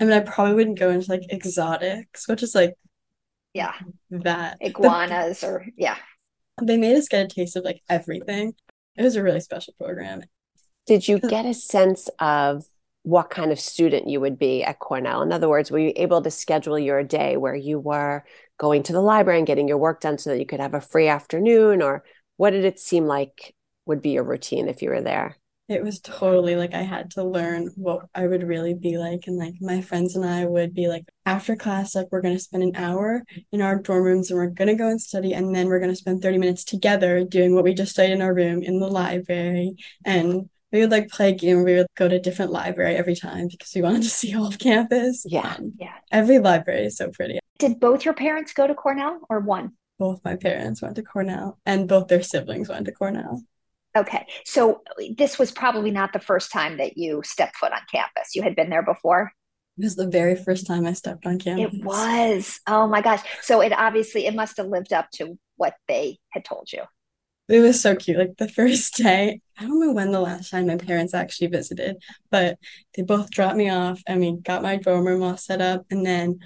I 0.00 0.04
mean 0.04 0.12
I 0.12 0.20
probably 0.20 0.54
wouldn't 0.54 0.78
go 0.78 0.90
into 0.90 1.11
like 1.11 1.30
exotics, 1.32 2.28
which 2.28 2.42
is 2.42 2.54
like 2.54 2.75
yeah 3.54 3.75
that 4.11 4.59
iguanas 4.61 5.44
or 5.44 5.66
yeah. 5.76 5.97
They 6.62 6.76
made 6.76 6.97
us 6.97 7.09
get 7.09 7.25
a 7.25 7.28
taste 7.28 7.56
of 7.56 7.64
like 7.64 7.80
everything. 7.88 8.54
It 8.97 9.02
was 9.02 9.16
a 9.16 9.23
really 9.23 9.40
special 9.40 9.75
program. 9.78 10.23
Did 10.87 11.06
you 11.06 11.20
uh, 11.23 11.28
get 11.28 11.47
a 11.47 11.54
sense 11.54 12.11
of 12.18 12.64
what 13.02 13.30
kind 13.30 13.50
of 13.50 13.59
student 13.59 14.09
you 14.09 14.20
would 14.20 14.38
be 14.38 14.62
at 14.62 14.78
Cornell? 14.78 15.23
In 15.23 15.32
other 15.32 15.49
words, 15.49 15.70
were 15.70 15.78
you 15.78 15.92
able 15.97 16.20
to 16.23 16.30
schedule 16.30 16.78
your 16.78 17.02
day 17.02 17.37
where 17.37 17.54
you 17.54 17.78
were 17.78 18.25
going 18.59 18.82
to 18.82 18.92
the 18.92 19.00
library 19.00 19.38
and 19.38 19.47
getting 19.47 19.68
your 19.68 19.78
work 19.78 20.00
done 20.00 20.18
so 20.18 20.30
that 20.30 20.38
you 20.38 20.44
could 20.44 20.61
have 20.61 20.75
a 20.75 20.80
free 20.80 21.09
afternoon 21.09 21.80
or 21.80 22.04
what 22.40 22.52
did 22.52 22.64
it 22.64 22.80
seem 22.80 23.04
like 23.04 23.54
would 23.85 24.00
be 24.00 24.12
your 24.12 24.25
routine 24.25 24.66
if 24.66 24.80
you 24.80 24.88
were 24.88 25.02
there? 25.02 25.37
It 25.68 25.85
was 25.85 26.00
totally 26.00 26.56
like 26.56 26.73
I 26.73 26.80
had 26.80 27.11
to 27.11 27.23
learn 27.23 27.68
what 27.76 28.06
I 28.14 28.26
would 28.26 28.44
really 28.44 28.73
be 28.73 28.97
like. 28.97 29.25
And 29.26 29.37
like 29.37 29.56
my 29.61 29.82
friends 29.82 30.16
and 30.16 30.25
I 30.25 30.47
would 30.47 30.73
be 30.73 30.88
like, 30.88 31.04
after 31.26 31.54
class, 31.54 31.94
like 31.94 32.06
we're 32.11 32.23
going 32.23 32.35
to 32.35 32.42
spend 32.42 32.62
an 32.62 32.76
hour 32.76 33.25
in 33.52 33.61
our 33.61 33.76
dorm 33.76 34.04
rooms 34.04 34.30
and 34.30 34.38
we're 34.38 34.47
going 34.47 34.68
to 34.68 34.75
go 34.75 34.88
and 34.88 34.99
study. 34.99 35.35
And 35.35 35.54
then 35.54 35.66
we're 35.66 35.80
going 35.80 35.90
to 35.90 35.97
spend 35.97 36.23
30 36.23 36.38
minutes 36.38 36.64
together 36.64 37.25
doing 37.25 37.54
what 37.54 37.62
we 37.62 37.75
just 37.75 37.92
studied 37.92 38.14
in 38.14 38.23
our 38.23 38.32
room 38.32 38.62
in 38.62 38.80
the 38.80 38.88
library. 38.88 39.75
And 40.06 40.49
we 40.73 40.80
would 40.80 40.90
like 40.90 41.11
play 41.11 41.28
a 41.28 41.35
game. 41.35 41.62
We 41.62 41.75
would 41.75 41.88
go 41.94 42.09
to 42.09 42.16
a 42.16 42.20
different 42.20 42.52
library 42.52 42.97
every 42.97 43.16
time 43.16 43.49
because 43.49 43.73
we 43.75 43.82
wanted 43.82 44.04
to 44.04 44.09
see 44.09 44.35
all 44.35 44.47
of 44.47 44.59
campus. 44.59 45.26
Yeah. 45.28 45.59
yeah. 45.78 45.92
Every 46.11 46.38
library 46.38 46.87
is 46.87 46.97
so 46.97 47.11
pretty. 47.11 47.38
Did 47.59 47.80
both 47.80 48.06
your 48.06 48.14
parents 48.14 48.54
go 48.54 48.66
to 48.66 48.75
Cornell 48.75 49.20
or 49.28 49.40
one? 49.40 49.73
Both 50.00 50.25
my 50.25 50.35
parents 50.35 50.80
went 50.80 50.97
to 50.97 51.02
Cornell 51.02 51.61
and 51.66 51.87
both 51.87 52.09
their 52.09 52.23
siblings 52.23 52.71
went 52.71 52.87
to 52.87 52.92
Cornell. 52.92 53.42
Okay. 53.95 54.26
So 54.47 54.80
this 55.16 55.38
was 55.38 55.52
probably 55.52 55.90
not 55.90 56.14
the 56.14 56.19
first 56.19 56.50
time 56.50 56.78
that 56.78 56.97
you 56.97 57.21
stepped 57.23 57.57
foot 57.57 57.73
on 57.73 57.80
campus. 57.92 58.35
You 58.35 58.42
had 58.42 58.57
been 58.57 58.71
there 58.71 58.83
before? 58.83 59.30
It 59.76 59.85
was 59.85 59.97
the 59.97 60.09
very 60.09 60.37
first 60.37 60.66
time 60.66 60.87
I 60.87 60.95
stepped 60.95 61.26
on 61.26 61.38
campus. 61.38 61.75
It 61.75 61.85
was. 61.85 62.61
Oh 62.66 62.88
my 62.88 63.02
gosh. 63.02 63.21
So 63.42 63.61
it 63.61 63.73
obviously 63.73 64.26
it 64.26 64.35
must 64.35 64.57
have 64.57 64.66
lived 64.66 64.95
up 64.95 65.11
to 65.16 65.38
what 65.57 65.75
they 65.87 66.19
had 66.30 66.47
told 66.47 66.73
you. 66.73 66.83
It 67.49 67.61
was 67.61 67.80
so 67.80 67.95
cute. 67.95 68.16
Like 68.16 68.37
the 68.38 68.49
first 68.49 68.95
day, 68.95 69.40
I 69.59 69.62
don't 69.66 69.80
know 69.80 69.92
when 69.92 70.12
the 70.12 70.21
last 70.21 70.50
time 70.50 70.69
my 70.69 70.76
parents 70.76 71.12
actually 71.12 71.49
visited, 71.49 71.97
but 72.30 72.59
they 72.95 73.02
both 73.02 73.30
dropped 73.30 73.57
me 73.57 73.69
off 73.69 74.00
and 74.07 74.21
we 74.21 74.37
got 74.37 74.62
my 74.62 74.76
dorm 74.76 75.07
room 75.07 75.23
all 75.23 75.37
set 75.37 75.61
up. 75.61 75.85
And 75.90 76.07
then 76.07 76.38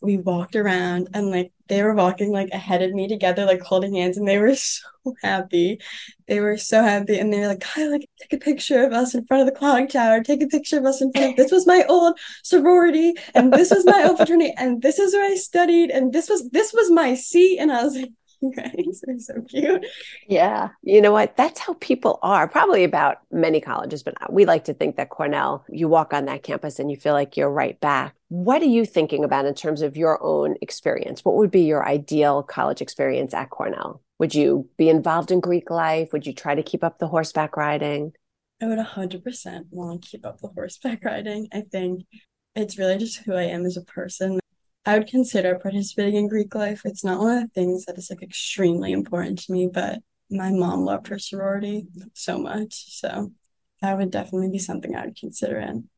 we 0.00 0.16
walked 0.16 0.54
around 0.56 1.08
and 1.14 1.30
like 1.30 1.52
they 1.68 1.82
were 1.82 1.94
walking 1.94 2.32
like 2.32 2.48
ahead 2.50 2.82
of 2.82 2.92
me 2.92 3.08
together, 3.08 3.44
like 3.44 3.60
holding 3.60 3.94
hands, 3.94 4.16
and 4.16 4.26
they 4.26 4.38
were 4.38 4.54
so 4.54 4.82
happy. 5.22 5.78
They 6.26 6.40
were 6.40 6.56
so 6.56 6.82
happy, 6.82 7.18
and 7.18 7.32
they 7.32 7.40
were 7.40 7.48
like, 7.48 7.60
"Kyle, 7.60 7.90
like 7.90 8.08
take 8.20 8.32
a 8.32 8.44
picture 8.44 8.84
of 8.84 8.92
us 8.92 9.14
in 9.14 9.26
front 9.26 9.42
of 9.42 9.52
the 9.52 9.58
clock 9.58 9.88
tower. 9.90 10.22
Take 10.22 10.42
a 10.42 10.46
picture 10.46 10.78
of 10.78 10.84
us 10.84 11.00
in 11.02 11.12
front 11.12 11.30
of 11.32 11.36
this 11.36 11.52
was 11.52 11.66
my 11.66 11.84
old 11.88 12.18
sorority, 12.42 13.14
and 13.34 13.52
this 13.52 13.70
was 13.70 13.84
my 13.84 14.04
old 14.04 14.16
fraternity, 14.18 14.54
and 14.56 14.82
this 14.82 14.98
is 14.98 15.12
where 15.14 15.30
I 15.30 15.34
studied, 15.36 15.90
and 15.90 16.12
this 16.12 16.28
was 16.28 16.48
this 16.50 16.72
was 16.72 16.90
my 16.90 17.14
seat." 17.14 17.58
And 17.58 17.72
I 17.72 17.84
was 17.84 17.96
like, 17.96 18.12
guys 18.56 19.02
are 19.08 19.18
so 19.18 19.42
cute. 19.42 19.84
Yeah. 20.28 20.70
You 20.82 21.00
know 21.00 21.12
what? 21.12 21.36
That's 21.36 21.60
how 21.60 21.74
people 21.74 22.18
are, 22.22 22.48
probably 22.48 22.84
about 22.84 23.18
many 23.30 23.60
colleges, 23.60 24.02
but 24.02 24.14
uh, 24.20 24.26
we 24.30 24.44
like 24.44 24.64
to 24.64 24.74
think 24.74 24.96
that 24.96 25.10
Cornell, 25.10 25.64
you 25.68 25.88
walk 25.88 26.12
on 26.12 26.26
that 26.26 26.42
campus 26.42 26.78
and 26.78 26.90
you 26.90 26.96
feel 26.96 27.14
like 27.14 27.36
you're 27.36 27.50
right 27.50 27.78
back. 27.80 28.14
What 28.28 28.62
are 28.62 28.66
you 28.66 28.84
thinking 28.84 29.24
about 29.24 29.46
in 29.46 29.54
terms 29.54 29.82
of 29.82 29.96
your 29.96 30.22
own 30.22 30.56
experience? 30.60 31.24
What 31.24 31.36
would 31.36 31.50
be 31.50 31.62
your 31.62 31.86
ideal 31.86 32.42
college 32.42 32.80
experience 32.80 33.34
at 33.34 33.50
Cornell? 33.50 34.02
Would 34.18 34.34
you 34.34 34.68
be 34.76 34.88
involved 34.88 35.30
in 35.30 35.40
Greek 35.40 35.70
life? 35.70 36.12
Would 36.12 36.26
you 36.26 36.32
try 36.32 36.54
to 36.54 36.62
keep 36.62 36.84
up 36.84 36.98
the 36.98 37.08
horseback 37.08 37.56
riding? 37.56 38.12
I 38.60 38.66
would 38.66 38.78
100% 38.78 39.66
want 39.70 40.02
to 40.02 40.08
keep 40.08 40.26
up 40.26 40.40
the 40.40 40.48
horseback 40.48 41.04
riding. 41.04 41.48
I 41.52 41.62
think 41.62 42.04
it's 42.54 42.76
really 42.76 42.98
just 42.98 43.18
who 43.18 43.34
I 43.34 43.44
am 43.44 43.64
as 43.64 43.76
a 43.76 43.82
person. 43.82 44.40
I 44.88 44.96
would 44.96 45.06
consider 45.06 45.58
participating 45.58 46.14
in 46.14 46.28
Greek 46.28 46.54
life. 46.54 46.80
It's 46.86 47.04
not 47.04 47.20
one 47.20 47.36
of 47.36 47.42
the 47.42 47.48
things 47.48 47.84
that 47.84 47.98
is 47.98 48.08
like 48.08 48.22
extremely 48.22 48.92
important 48.92 49.38
to 49.40 49.52
me, 49.52 49.68
but 49.70 49.98
my 50.30 50.50
mom 50.50 50.86
loved 50.86 51.08
her 51.08 51.18
sorority 51.18 51.86
so 52.14 52.38
much. 52.38 52.96
So 52.98 53.30
that 53.82 53.98
would 53.98 54.10
definitely 54.10 54.48
be 54.48 54.58
something 54.58 54.96
I 54.96 55.04
would 55.04 55.18
consider 55.18 55.58
in. 55.58 55.90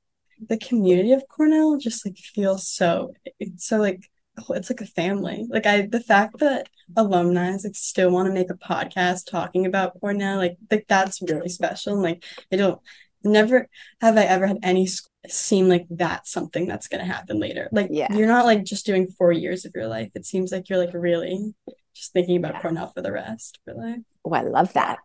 The 0.49 0.59
community 0.59 1.12
of 1.12 1.23
Cornell 1.28 1.78
just 1.78 2.04
like 2.04 2.16
feels 2.16 2.66
so 2.66 3.14
it's 3.38 3.64
so 3.64 3.76
like 3.76 4.11
oh, 4.40 4.54
it's 4.54 4.70
like 4.70 4.80
a 4.80 4.87
family. 4.87 5.47
Like 5.49 5.66
I 5.66 5.82
the 5.82 6.00
fact 6.00 6.40
that 6.40 6.68
alumni 6.97 7.52
like 7.52 7.76
still 7.76 8.11
want 8.11 8.26
to 8.26 8.35
make 8.35 8.50
a 8.50 8.54
podcast 8.54 9.30
talking 9.30 9.66
about 9.66 10.00
Cornell, 10.00 10.38
like 10.38 10.56
like 10.68 10.87
that's 10.88 11.23
really 11.23 11.49
special. 11.49 11.92
And 11.92 12.02
like 12.02 12.25
I 12.52 12.56
don't 12.56 12.80
never 13.24 13.68
have 14.00 14.16
I 14.16 14.24
ever 14.24 14.46
had 14.46 14.58
any 14.62 14.88
seem 15.28 15.68
like 15.68 15.86
that's 15.90 16.30
something 16.30 16.66
that's 16.66 16.88
going 16.88 17.04
to 17.04 17.12
happen 17.12 17.38
later. 17.38 17.68
Like 17.72 17.88
yeah. 17.90 18.12
you're 18.14 18.26
not 18.26 18.46
like 18.46 18.64
just 18.64 18.86
doing 18.86 19.08
4 19.18 19.32
years 19.32 19.64
of 19.64 19.72
your 19.74 19.86
life. 19.86 20.10
It 20.14 20.26
seems 20.26 20.52
like 20.52 20.68
you're 20.68 20.78
like 20.78 20.94
really 20.94 21.54
just 21.94 22.12
thinking 22.12 22.36
about 22.36 22.54
yeah. 22.54 22.60
Cornell 22.62 22.92
for 22.94 23.02
the 23.02 23.12
rest 23.12 23.58
of 23.66 23.74
your 23.74 23.84
life. 23.84 24.00
Oh, 24.24 24.32
I 24.32 24.42
love 24.42 24.72
that. 24.72 24.98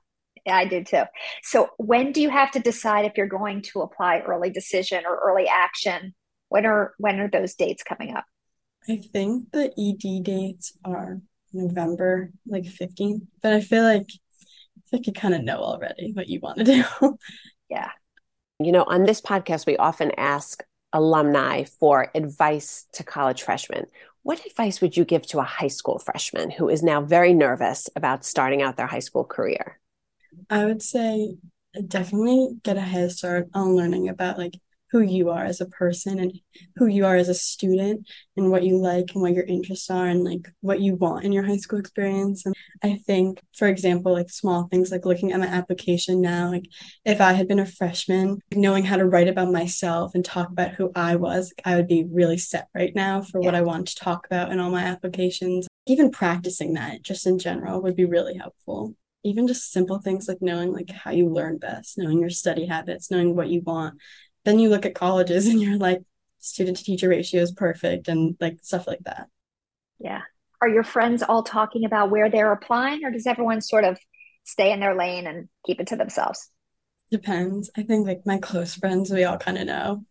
Yeah, 0.46 0.58
I 0.58 0.66
do 0.66 0.84
too. 0.84 1.04
So 1.44 1.70
when 1.78 2.12
do 2.12 2.22
you 2.22 2.30
have 2.30 2.52
to 2.52 2.60
decide 2.60 3.06
if 3.06 3.14
you're 3.18 3.28
going 3.28 3.64
to 3.74 3.82
apply 3.82 4.20
early 4.20 4.52
decision 4.52 5.04
or 5.06 5.20
early 5.26 5.48
action? 5.48 6.14
When 6.50 6.66
are 6.66 6.94
when 7.00 7.20
are 7.20 7.30
those 7.30 7.56
dates 7.56 7.84
coming 7.84 8.16
up? 8.16 8.26
I 8.88 8.98
think 8.98 9.52
the 9.52 9.72
ED 9.78 10.24
dates 10.24 10.78
are 10.86 11.20
November 11.52 12.32
like 12.46 12.66
15th, 12.66 13.22
but 13.42 13.54
I 13.54 13.62
feel 13.62 13.84
like 13.84 14.08
I 14.08 14.82
feel 14.90 15.00
like 15.00 15.08
you 15.08 15.14
kind 15.14 15.34
of 15.34 15.44
know 15.44 15.58
already 15.58 16.12
what 16.14 16.30
you 16.30 16.40
want 16.40 16.60
to 16.60 16.64
do. 16.64 17.18
yeah. 17.70 17.90
You 18.60 18.72
know, 18.72 18.84
on 18.84 19.04
this 19.04 19.22
podcast, 19.22 19.66
we 19.66 19.76
often 19.78 20.12
ask 20.18 20.64
alumni 20.94 21.66
for 21.66 22.10
advice 22.16 22.88
to 22.94 23.04
college 23.04 23.44
freshmen. 23.44 23.86
What 24.24 24.46
advice 24.46 24.80
would 24.80 24.96
you 24.96 25.04
give 25.04 25.28
to 25.28 25.40
a 25.40 25.44
high 25.44 25.68
school 25.68 26.00
freshman 26.00 26.50
who 26.52 26.70
is 26.70 26.82
now 26.82 27.02
very 27.02 27.34
nervous 27.34 27.90
about 27.96 28.24
starting 28.26 28.62
out 28.62 28.78
their 28.78 28.88
high 28.88 29.00
school 29.00 29.26
career? 29.26 29.80
I 30.50 30.66
would 30.66 30.82
say 30.82 31.36
definitely 31.88 32.58
get 32.64 32.78
a 32.78 32.82
head 32.82 33.12
start 33.12 33.50
on 33.54 33.76
learning 33.76 34.08
about 34.08 34.38
like 34.38 34.54
who 34.96 35.02
you 35.02 35.30
are 35.30 35.44
as 35.44 35.60
a 35.60 35.66
person 35.66 36.20
and 36.20 36.32
who 36.78 36.86
you 36.86 37.06
are 37.06 37.18
as 37.18 37.28
a 37.28 37.34
student 37.34 38.08
and 38.38 38.50
what 38.50 38.64
you 38.64 38.78
like 38.78 39.12
and 39.14 39.22
what 39.22 39.34
your 39.34 39.44
interests 39.44 39.90
are 39.90 40.08
and 40.08 40.24
like 40.24 40.48
what 40.62 40.80
you 40.80 40.96
want 40.96 41.26
in 41.26 41.34
your 41.34 41.44
high 41.44 41.58
school 41.58 41.80
experience. 41.80 42.46
And 42.46 42.56
I 42.82 43.02
think, 43.06 43.42
for 43.58 43.68
example, 43.68 44.14
like 44.14 44.30
small 44.30 44.70
things 44.70 44.92
like 44.92 45.06
looking 45.06 45.34
at 45.34 45.40
my 45.42 45.48
application 45.48 46.22
now, 46.22 46.50
like 46.50 46.70
if 47.04 47.20
I 47.20 47.34
had 47.34 47.50
been 47.50 47.60
a 47.60 47.66
freshman, 47.66 48.40
knowing 48.54 48.86
how 48.86 48.96
to 48.96 49.06
write 49.06 49.28
about 49.28 49.52
myself 49.52 50.16
and 50.16 50.24
talk 50.24 50.50
about 50.50 50.72
who 50.72 50.94
I 50.96 51.18
was, 51.18 51.54
I 51.66 51.76
would 51.76 51.90
be 51.90 52.08
really 52.10 52.38
set 52.38 52.70
right 52.74 52.96
now 52.96 53.22
for 53.22 53.42
yeah. 53.42 53.48
what 53.48 53.56
I 53.56 53.64
want 53.64 53.90
to 53.90 53.96
talk 53.96 54.26
about 54.26 54.50
in 54.50 54.62
all 54.62 54.72
my 54.72 54.84
applications. 54.84 55.68
Even 55.88 56.10
practicing 56.10 56.76
that 56.76 57.04
just 57.04 57.28
in 57.28 57.38
general 57.38 57.82
would 57.82 57.98
be 57.98 58.06
really 58.06 58.38
helpful 58.38 58.96
even 59.26 59.48
just 59.48 59.72
simple 59.72 59.98
things 59.98 60.28
like 60.28 60.38
knowing 60.40 60.72
like 60.72 60.92
how 60.92 61.10
you 61.10 61.28
learn 61.28 61.58
best 61.58 61.98
knowing 61.98 62.20
your 62.20 62.30
study 62.30 62.68
habits 62.68 63.10
knowing 63.10 63.36
what 63.36 63.50
you 63.50 63.60
want 63.62 64.00
then 64.46 64.60
you 64.60 64.70
look 64.70 64.86
at 64.86 64.96
colleges 64.96 65.48
and 65.48 65.62
you're 65.62 65.78
like 65.78 66.02
student 66.40 66.78
to 66.78 66.84
teacher 66.84 67.10
ratio 67.10 67.42
is 67.42 67.52
perfect 67.52 68.08
and 68.08 68.38
like 68.40 68.60
stuff 68.62 68.88
like 68.88 69.04
that. 69.06 69.28
Yeah. 70.00 70.22
Are 70.62 70.70
your 70.70 70.84
friends 70.84 71.24
all 71.24 71.44
talking 71.44 71.86
about 71.86 72.12
where 72.12 72.30
they're 72.30 72.52
applying 72.52 73.04
or 73.04 73.12
does 73.12 73.28
everyone 73.28 73.62
sort 73.62 73.84
of 73.84 74.00
stay 74.44 74.72
in 74.72 74.80
their 74.80 74.96
lane 74.96 75.28
and 75.28 75.50
keep 75.66 75.80
it 75.80 75.88
to 75.88 75.96
themselves? 75.96 76.50
Depends. 77.12 77.70
I 77.76 77.84
think 77.84 78.08
like 78.08 78.26
my 78.26 78.38
close 78.38 78.76
friends 78.76 79.12
we 79.12 79.24
all 79.24 79.38
kind 79.38 79.58
of 79.58 79.68
know. 79.68 80.06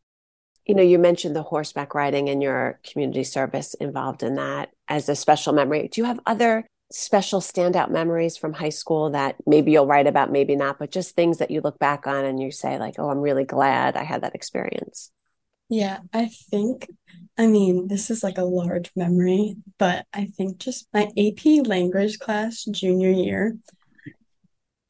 You 0.67 0.75
know 0.75 0.83
you 0.83 0.99
mentioned 0.99 1.37
the 1.37 1.43
horseback 1.43 1.95
riding 1.95 2.29
and 2.29 2.43
your 2.43 2.81
community 2.91 3.25
service 3.25 3.75
involved 3.75 4.23
in 4.23 4.37
that 4.37 4.71
as 4.88 5.09
a 5.09 5.17
special 5.17 5.53
memory. 5.53 5.88
Do 5.88 6.00
you 6.00 6.07
have 6.07 6.21
other 6.26 6.67
special 6.93 7.41
standout 7.41 7.91
memories 7.91 8.37
from 8.37 8.53
high 8.53 8.69
school 8.69 9.11
that 9.11 9.37
maybe 9.47 9.73
you'll 9.73 9.87
write 9.87 10.07
about, 10.07 10.31
maybe 10.31 10.55
not, 10.55 10.79
but 10.79 10.91
just 10.91 11.14
things 11.14 11.38
that 11.38 11.50
you 11.50 11.61
look 11.61 11.79
back 11.79 12.07
on 12.07 12.25
and 12.25 12.41
you 12.41 12.50
say, 12.50 12.79
like, 12.79 12.95
oh, 12.99 13.11
I'm 13.11 13.21
really 13.21 13.45
glad 13.45 13.97
I 13.97 14.05
had 14.05 14.23
that 14.23 14.35
experience? 14.35 15.11
Yeah, 15.69 16.00
I 16.12 16.26
think, 16.50 16.91
I 17.38 17.47
mean, 17.47 17.88
this 17.88 18.11
is 18.11 18.23
like 18.23 18.38
a 18.38 18.45
large 18.45 18.91
memory, 18.95 19.57
but 19.79 20.07
I 20.12 20.26
think 20.26 20.59
just 20.59 20.87
my 20.93 21.11
AP 21.17 21.67
language 21.67 22.19
class 22.19 22.64
junior 22.64 23.11
year, 23.11 23.57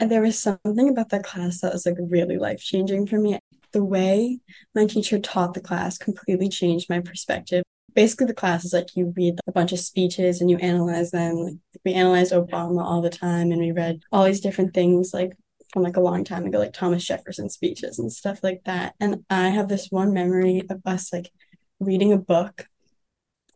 and 0.00 0.10
there 0.10 0.22
was 0.22 0.38
something 0.38 0.88
about 0.88 1.10
that 1.10 1.24
class 1.24 1.60
that 1.60 1.72
was 1.72 1.86
like 1.86 1.96
really 1.98 2.36
life 2.36 2.58
changing 2.58 3.06
for 3.06 3.18
me. 3.18 3.38
The 3.72 3.84
way 3.84 4.40
my 4.74 4.86
teacher 4.86 5.18
taught 5.18 5.54
the 5.54 5.60
class 5.60 5.96
completely 5.96 6.48
changed 6.48 6.90
my 6.90 7.00
perspective 7.00 7.64
basically 7.94 8.26
the 8.26 8.34
class 8.34 8.64
is 8.64 8.72
like 8.72 8.96
you 8.96 9.12
read 9.16 9.38
a 9.46 9.52
bunch 9.52 9.72
of 9.72 9.78
speeches 9.78 10.40
and 10.40 10.50
you 10.50 10.58
analyze 10.58 11.10
them. 11.10 11.36
Like 11.36 11.56
we 11.84 11.94
analyze 11.94 12.32
Obama 12.32 12.82
all 12.82 13.02
the 13.02 13.10
time 13.10 13.52
and 13.52 13.60
we 13.60 13.72
read 13.72 14.00
all 14.12 14.24
these 14.24 14.40
different 14.40 14.74
things 14.74 15.12
like 15.14 15.36
from 15.72 15.82
like 15.82 15.96
a 15.96 16.00
long 16.00 16.24
time 16.24 16.46
ago, 16.46 16.58
like 16.58 16.72
Thomas 16.72 17.04
Jefferson 17.04 17.50
speeches 17.50 17.98
and 17.98 18.12
stuff 18.12 18.40
like 18.42 18.62
that. 18.64 18.94
And 19.00 19.24
I 19.30 19.48
have 19.48 19.68
this 19.68 19.88
one 19.90 20.12
memory 20.12 20.62
of 20.70 20.80
us 20.84 21.12
like 21.12 21.30
reading 21.80 22.12
a 22.12 22.18
book 22.18 22.66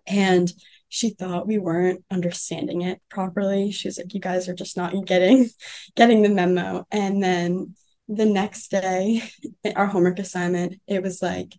and 0.06 0.52
she 0.88 1.10
thought 1.10 1.46
we 1.46 1.58
weren't 1.58 2.04
understanding 2.10 2.82
it 2.82 3.00
properly. 3.10 3.70
She 3.70 3.88
was 3.88 3.98
like, 3.98 4.14
You 4.14 4.20
guys 4.20 4.48
are 4.48 4.54
just 4.54 4.76
not 4.76 4.94
getting 5.06 5.50
getting 5.96 6.22
the 6.22 6.28
memo. 6.28 6.86
And 6.90 7.22
then 7.22 7.74
the 8.08 8.26
next 8.26 8.70
day, 8.70 9.22
our 9.76 9.86
homework 9.86 10.18
assignment, 10.18 10.80
it 10.86 11.02
was 11.02 11.22
like 11.22 11.54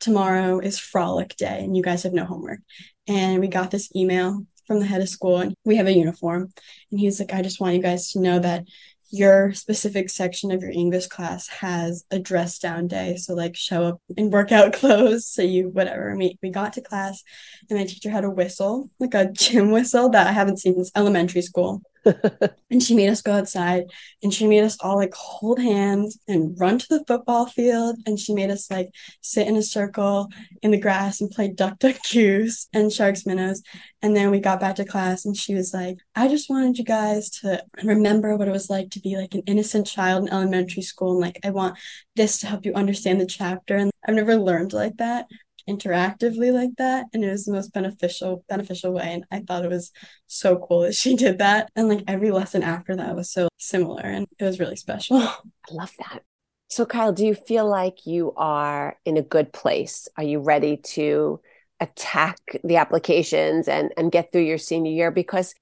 tomorrow 0.00 0.58
is 0.58 0.78
frolic 0.78 1.36
day 1.36 1.60
and 1.62 1.76
you 1.76 1.82
guys 1.82 2.02
have 2.02 2.12
no 2.12 2.24
homework. 2.24 2.60
And 3.06 3.40
we 3.40 3.48
got 3.48 3.70
this 3.70 3.94
email 3.94 4.46
from 4.66 4.80
the 4.80 4.86
head 4.86 5.00
of 5.00 5.08
school 5.08 5.38
and 5.38 5.54
we 5.64 5.76
have 5.76 5.86
a 5.86 5.96
uniform. 5.96 6.52
And 6.90 7.00
he's 7.00 7.20
like, 7.20 7.32
I 7.32 7.42
just 7.42 7.60
want 7.60 7.74
you 7.74 7.82
guys 7.82 8.12
to 8.12 8.20
know 8.20 8.38
that 8.38 8.64
your 9.10 9.52
specific 9.52 10.10
section 10.10 10.50
of 10.50 10.60
your 10.60 10.72
English 10.72 11.06
class 11.06 11.46
has 11.48 12.04
a 12.10 12.18
dress 12.18 12.58
down 12.58 12.88
day. 12.88 13.16
So 13.16 13.34
like 13.34 13.54
show 13.54 13.84
up 13.84 14.02
in 14.16 14.30
workout 14.30 14.72
clothes. 14.80 15.26
So 15.26 15.42
you 15.42 15.68
whatever. 15.68 16.16
We 16.16 16.50
got 16.50 16.72
to 16.74 16.80
class 16.80 17.22
and 17.70 17.78
my 17.78 17.84
teacher 17.84 18.10
had 18.10 18.24
a 18.24 18.30
whistle, 18.30 18.90
like 18.98 19.14
a 19.14 19.30
gym 19.30 19.70
whistle 19.72 20.08
that 20.10 20.26
I 20.26 20.32
haven't 20.32 20.58
seen 20.58 20.74
since 20.74 20.90
elementary 20.96 21.42
school. 21.42 21.82
and 22.70 22.82
she 22.82 22.94
made 22.94 23.08
us 23.08 23.22
go 23.22 23.32
outside 23.32 23.84
and 24.22 24.32
she 24.32 24.46
made 24.46 24.62
us 24.64 24.76
all 24.80 24.96
like 24.96 25.14
hold 25.14 25.58
hands 25.58 26.18
and 26.28 26.58
run 26.58 26.78
to 26.78 26.86
the 26.88 27.04
football 27.06 27.46
field 27.46 27.96
and 28.06 28.18
she 28.18 28.34
made 28.34 28.50
us 28.50 28.70
like 28.70 28.90
sit 29.20 29.46
in 29.46 29.56
a 29.56 29.62
circle 29.62 30.28
in 30.62 30.70
the 30.70 30.80
grass 30.80 31.20
and 31.20 31.30
play 31.30 31.48
duck 31.48 31.78
duck 31.78 31.96
goose 32.12 32.68
and 32.72 32.92
sharks 32.92 33.26
minnows. 33.26 33.62
And 34.02 34.14
then 34.14 34.30
we 34.30 34.40
got 34.40 34.60
back 34.60 34.76
to 34.76 34.84
class 34.84 35.24
and 35.24 35.36
she 35.36 35.54
was 35.54 35.72
like 35.72 35.98
i 36.14 36.28
just 36.28 36.50
wanted 36.50 36.78
you 36.78 36.84
guys 36.84 37.30
to 37.30 37.62
remember 37.82 38.36
what 38.36 38.48
it 38.48 38.52
was 38.52 38.70
like 38.70 38.90
to 38.90 39.00
be 39.00 39.16
like 39.16 39.34
an 39.34 39.42
innocent 39.46 39.86
child 39.86 40.24
in 40.24 40.32
elementary 40.32 40.82
school 40.82 41.12
and 41.12 41.20
like 41.20 41.38
i 41.44 41.50
want 41.50 41.78
this 42.16 42.38
to 42.38 42.46
help 42.46 42.64
you 42.64 42.72
understand 42.74 43.20
the 43.20 43.26
chapter. 43.26 43.76
And 43.76 43.90
i've 44.06 44.14
never 44.14 44.36
learned 44.36 44.72
like 44.72 44.96
that 44.98 45.26
interactively 45.68 46.52
like 46.52 46.70
that 46.78 47.06
and 47.12 47.24
it 47.24 47.30
was 47.30 47.44
the 47.44 47.52
most 47.52 47.72
beneficial 47.72 48.44
beneficial 48.48 48.92
way 48.92 49.12
and 49.12 49.24
I 49.30 49.40
thought 49.40 49.64
it 49.64 49.70
was 49.70 49.92
so 50.26 50.56
cool 50.56 50.80
that 50.80 50.94
she 50.94 51.16
did 51.24 51.38
that 51.38 51.70
and 51.74 51.88
like 51.88 52.04
every 52.06 52.30
lesson 52.30 52.62
after 52.62 52.96
that 52.96 53.16
was 53.16 53.30
so 53.30 53.48
similar 53.58 54.02
and 54.02 54.26
it 54.38 54.44
was 54.44 54.60
really 54.60 54.76
special. 54.76 55.18
I 55.18 55.38
love 55.70 55.92
that. 55.98 56.22
So 56.68 56.84
Kyle, 56.84 57.12
do 57.12 57.26
you 57.26 57.34
feel 57.34 57.68
like 57.68 58.06
you 58.06 58.32
are 58.36 58.96
in 59.04 59.16
a 59.16 59.22
good 59.22 59.52
place? 59.52 60.08
Are 60.16 60.24
you 60.24 60.40
ready 60.40 60.76
to 60.78 61.40
attack 61.80 62.38
the 62.62 62.76
applications 62.76 63.68
and 63.68 63.92
and 63.96 64.12
get 64.12 64.32
through 64.32 64.42
your 64.42 64.58
senior 64.58 64.92
year 64.92 65.10
because 65.10 65.54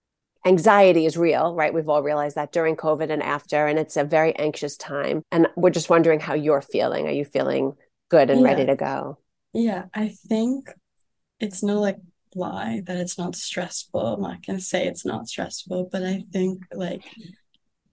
anxiety 0.44 1.06
is 1.06 1.16
real, 1.16 1.54
right? 1.54 1.72
We've 1.72 1.88
all 1.88 2.02
realized 2.02 2.36
that 2.36 2.52
during 2.52 2.76
COVID 2.76 3.10
and 3.10 3.22
after, 3.22 3.66
and 3.66 3.78
it's 3.78 3.96
a 3.96 4.04
very 4.04 4.34
anxious 4.36 4.76
time. 4.76 5.22
And 5.30 5.48
we're 5.56 5.70
just 5.70 5.90
wondering 5.90 6.20
how 6.20 6.34
you're 6.34 6.62
feeling. 6.62 7.06
Are 7.06 7.12
you 7.12 7.24
feeling 7.24 7.74
good 8.10 8.30
and 8.30 8.40
yeah. 8.40 8.46
ready 8.46 8.66
to 8.66 8.76
go? 8.76 9.18
Yeah, 9.52 9.86
I 9.94 10.08
think 10.08 10.70
it's 11.40 11.62
no 11.62 11.80
like 11.80 11.98
lie 12.34 12.82
that 12.86 12.98
it's 12.98 13.18
not 13.18 13.36
stressful. 13.36 14.00
I'm 14.00 14.22
not 14.22 14.46
gonna 14.46 14.60
say 14.60 14.86
it's 14.86 15.06
not 15.06 15.28
stressful, 15.28 15.88
but 15.92 16.04
I 16.04 16.24
think 16.32 16.64
like 16.74 17.02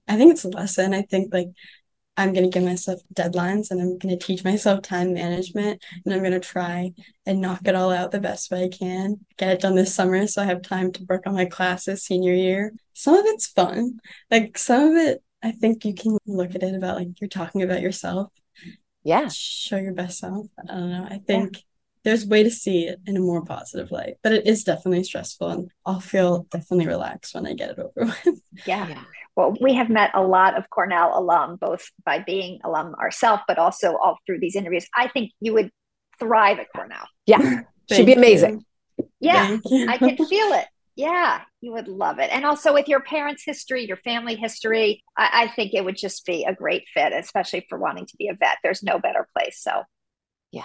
I 0.08 0.18
think 0.18 0.32
it's 0.34 0.46
a 0.46 0.50
lesson. 0.50 0.94
I 0.94 1.04
think 1.04 1.34
like 1.34 1.50
I'm 2.18 2.34
to 2.34 2.48
give 2.48 2.64
myself 2.64 3.02
deadlines 3.14 3.72
and 3.72 3.82
I'm 3.82 4.00
to 4.00 4.18
teach 4.18 4.44
myself 4.44 4.82
time 4.82 5.14
management 5.14 5.84
and 6.06 6.14
I'm 6.14 6.24
to 6.24 6.40
try 6.40 6.94
and 7.26 7.42
knock 7.42 7.62
it 7.68 7.76
all 7.76 7.92
out 7.92 8.12
the 8.12 8.20
best 8.20 8.52
way 8.52 8.66
I 8.66 8.70
can. 8.70 9.26
Get 9.38 9.52
it 9.52 9.62
done 9.62 9.76
this 9.76 9.96
summer 9.96 10.28
so 10.28 10.42
I 10.42 10.46
have 10.46 10.62
time 10.62 10.92
to 10.94 11.06
work 11.10 11.28
on 11.28 11.34
my 11.34 11.46
classes 11.46 12.04
senior 12.04 12.34
year. 12.34 12.74
Some 12.94 13.16
of 13.16 13.26
it's 13.26 13.48
fun. 13.48 14.00
Like 14.32 14.58
some 14.58 14.92
of 14.92 14.98
it, 14.98 15.24
I 15.44 15.52
think 15.52 15.86
you 15.86 15.94
can 15.94 16.18
look 16.28 16.56
at 16.56 16.64
it 16.64 16.76
about 16.76 16.98
like 16.98 17.22
you're 17.22 17.30
talking 17.30 17.64
about 17.64 17.82
yourself. 17.82 18.32
Yeah. 19.04 19.30
Show 19.32 19.78
your 19.78 19.94
best 19.94 20.20
self. 20.20 20.48
I 20.62 20.68
don't 20.68 20.90
know. 20.90 21.08
I 21.10 21.20
think 21.20 21.56
yeah. 21.56 21.62
there's 22.04 22.26
a 22.26 22.28
way 22.28 22.44
to 22.44 22.52
see 22.52 22.88
it 22.88 23.00
in 23.06 23.18
a 23.18 23.22
more 23.22 23.44
positive 23.44 23.92
light, 23.92 24.16
but 24.24 24.34
it 24.34 24.46
is 24.46 24.64
definitely 24.64 25.04
stressful 25.04 25.50
and 25.50 25.72
I'll 25.86 26.00
feel 26.00 26.48
definitely 26.52 26.88
relaxed 26.88 27.34
when 27.34 27.48
I 27.48 27.54
get 27.54 27.72
it 27.72 27.80
over 27.80 28.14
with. 28.26 28.42
Yeah. 28.66 28.88
yeah 28.90 29.04
well, 29.40 29.56
we 29.62 29.74
have 29.76 29.90
met 29.90 30.12
a 30.14 30.22
lot 30.22 30.58
of 30.58 30.70
Cornell 30.70 31.18
alum, 31.18 31.56
both 31.56 31.90
by 32.06 32.20
being 32.20 32.60
alum 32.66 32.94
ourselves, 32.96 33.42
but 33.48 33.58
also 33.58 33.96
all 33.96 34.18
through 34.26 34.40
these 34.42 34.54
interviews. 34.54 34.86
I 34.94 35.08
think 35.08 35.32
you 35.40 35.54
would 35.54 35.72
thrive 36.20 36.60
at 36.60 36.68
Cornell. 36.76 37.08
Yeah, 37.26 37.62
should 37.92 38.06
be 38.06 38.14
amazing. 38.14 38.66
You. 38.98 39.06
Yeah, 39.22 39.58
I 39.88 39.98
can 39.98 40.18
feel 40.18 40.52
it. 40.54 40.66
Yeah, 40.98 41.40
you 41.62 41.74
would 41.74 41.88
love 41.88 42.20
it. 42.20 42.30
And 42.32 42.46
also 42.46 42.74
with 42.74 42.88
your 42.88 43.02
parents' 43.02 43.44
history, 43.46 43.86
your 43.86 43.98
family 43.98 44.36
history, 44.36 45.04
I, 45.18 45.30
I 45.44 45.48
think 45.56 45.74
it 45.74 45.84
would 45.84 45.98
just 45.98 46.26
be 46.26 46.46
a 46.46 46.54
great 46.54 46.84
fit, 46.94 47.14
especially 47.14 47.66
for 47.68 47.78
wanting 47.78 48.06
to 48.06 48.18
be 48.18 48.28
a 48.30 48.34
vet. 48.34 48.58
There's 48.64 48.84
no 48.84 49.00
better 49.00 49.28
place. 49.38 49.62
So, 49.62 49.84
yeah. 50.52 50.64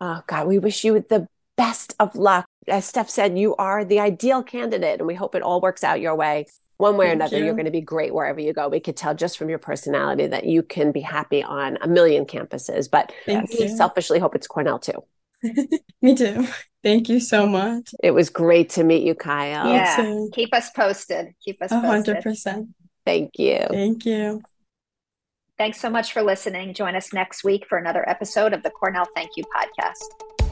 Oh, 0.00 0.22
God, 0.26 0.46
we 0.46 0.58
wish 0.58 0.84
you 0.84 1.04
the 1.08 1.26
best 1.56 1.94
of 1.98 2.14
luck. 2.14 2.46
As 2.68 2.84
Steph 2.84 3.10
said, 3.10 3.38
you 3.38 3.56
are 3.56 3.84
the 3.84 4.00
ideal 4.00 4.42
candidate, 4.42 4.98
and 5.00 5.06
we 5.06 5.14
hope 5.14 5.34
it 5.34 5.42
all 5.42 5.60
works 5.60 5.82
out 5.84 6.00
your 6.00 6.14
way 6.14 6.46
one 6.78 6.96
way 6.96 7.06
Thank 7.06 7.20
or 7.20 7.24
another, 7.24 7.38
you. 7.38 7.50
are 7.50 7.54
going 7.54 7.64
to 7.64 7.70
be 7.70 7.80
great 7.80 8.14
wherever 8.14 8.40
you 8.40 8.52
go. 8.52 8.68
We 8.68 8.80
could 8.80 8.96
tell 8.96 9.14
just 9.14 9.38
from 9.38 9.48
your 9.48 9.58
personality 9.58 10.26
that 10.26 10.44
you 10.44 10.62
can 10.62 10.92
be 10.92 11.00
happy 11.00 11.42
on 11.42 11.78
a 11.80 11.88
million 11.88 12.26
campuses, 12.26 12.90
but 12.90 13.12
Thank 13.24 13.50
we 13.52 13.60
you. 13.60 13.76
selfishly 13.76 14.18
hope 14.18 14.34
it's 14.34 14.46
Cornell 14.46 14.78
too. 14.78 15.04
Me 16.02 16.14
too. 16.14 16.46
Thank 16.86 17.08
you 17.08 17.18
so 17.18 17.48
much. 17.48 17.96
It 18.00 18.12
was 18.12 18.30
great 18.30 18.70
to 18.70 18.84
meet 18.84 19.02
you, 19.02 19.16
Kyle. 19.16 19.68
Yeah. 19.68 20.26
Keep 20.32 20.54
us 20.54 20.70
posted. 20.70 21.34
Keep 21.44 21.60
us 21.60 21.72
posted. 21.72 22.18
100%. 22.18 22.68
Thank 23.04 23.40
you. 23.40 23.66
Thank 23.68 24.06
you. 24.06 24.40
Thanks 25.58 25.80
so 25.80 25.90
much 25.90 26.12
for 26.12 26.22
listening. 26.22 26.74
Join 26.74 26.94
us 26.94 27.12
next 27.12 27.42
week 27.42 27.66
for 27.68 27.76
another 27.76 28.08
episode 28.08 28.52
of 28.52 28.62
the 28.62 28.70
Cornell 28.70 29.08
Thank 29.16 29.30
You 29.34 29.42
podcast. 29.52 30.45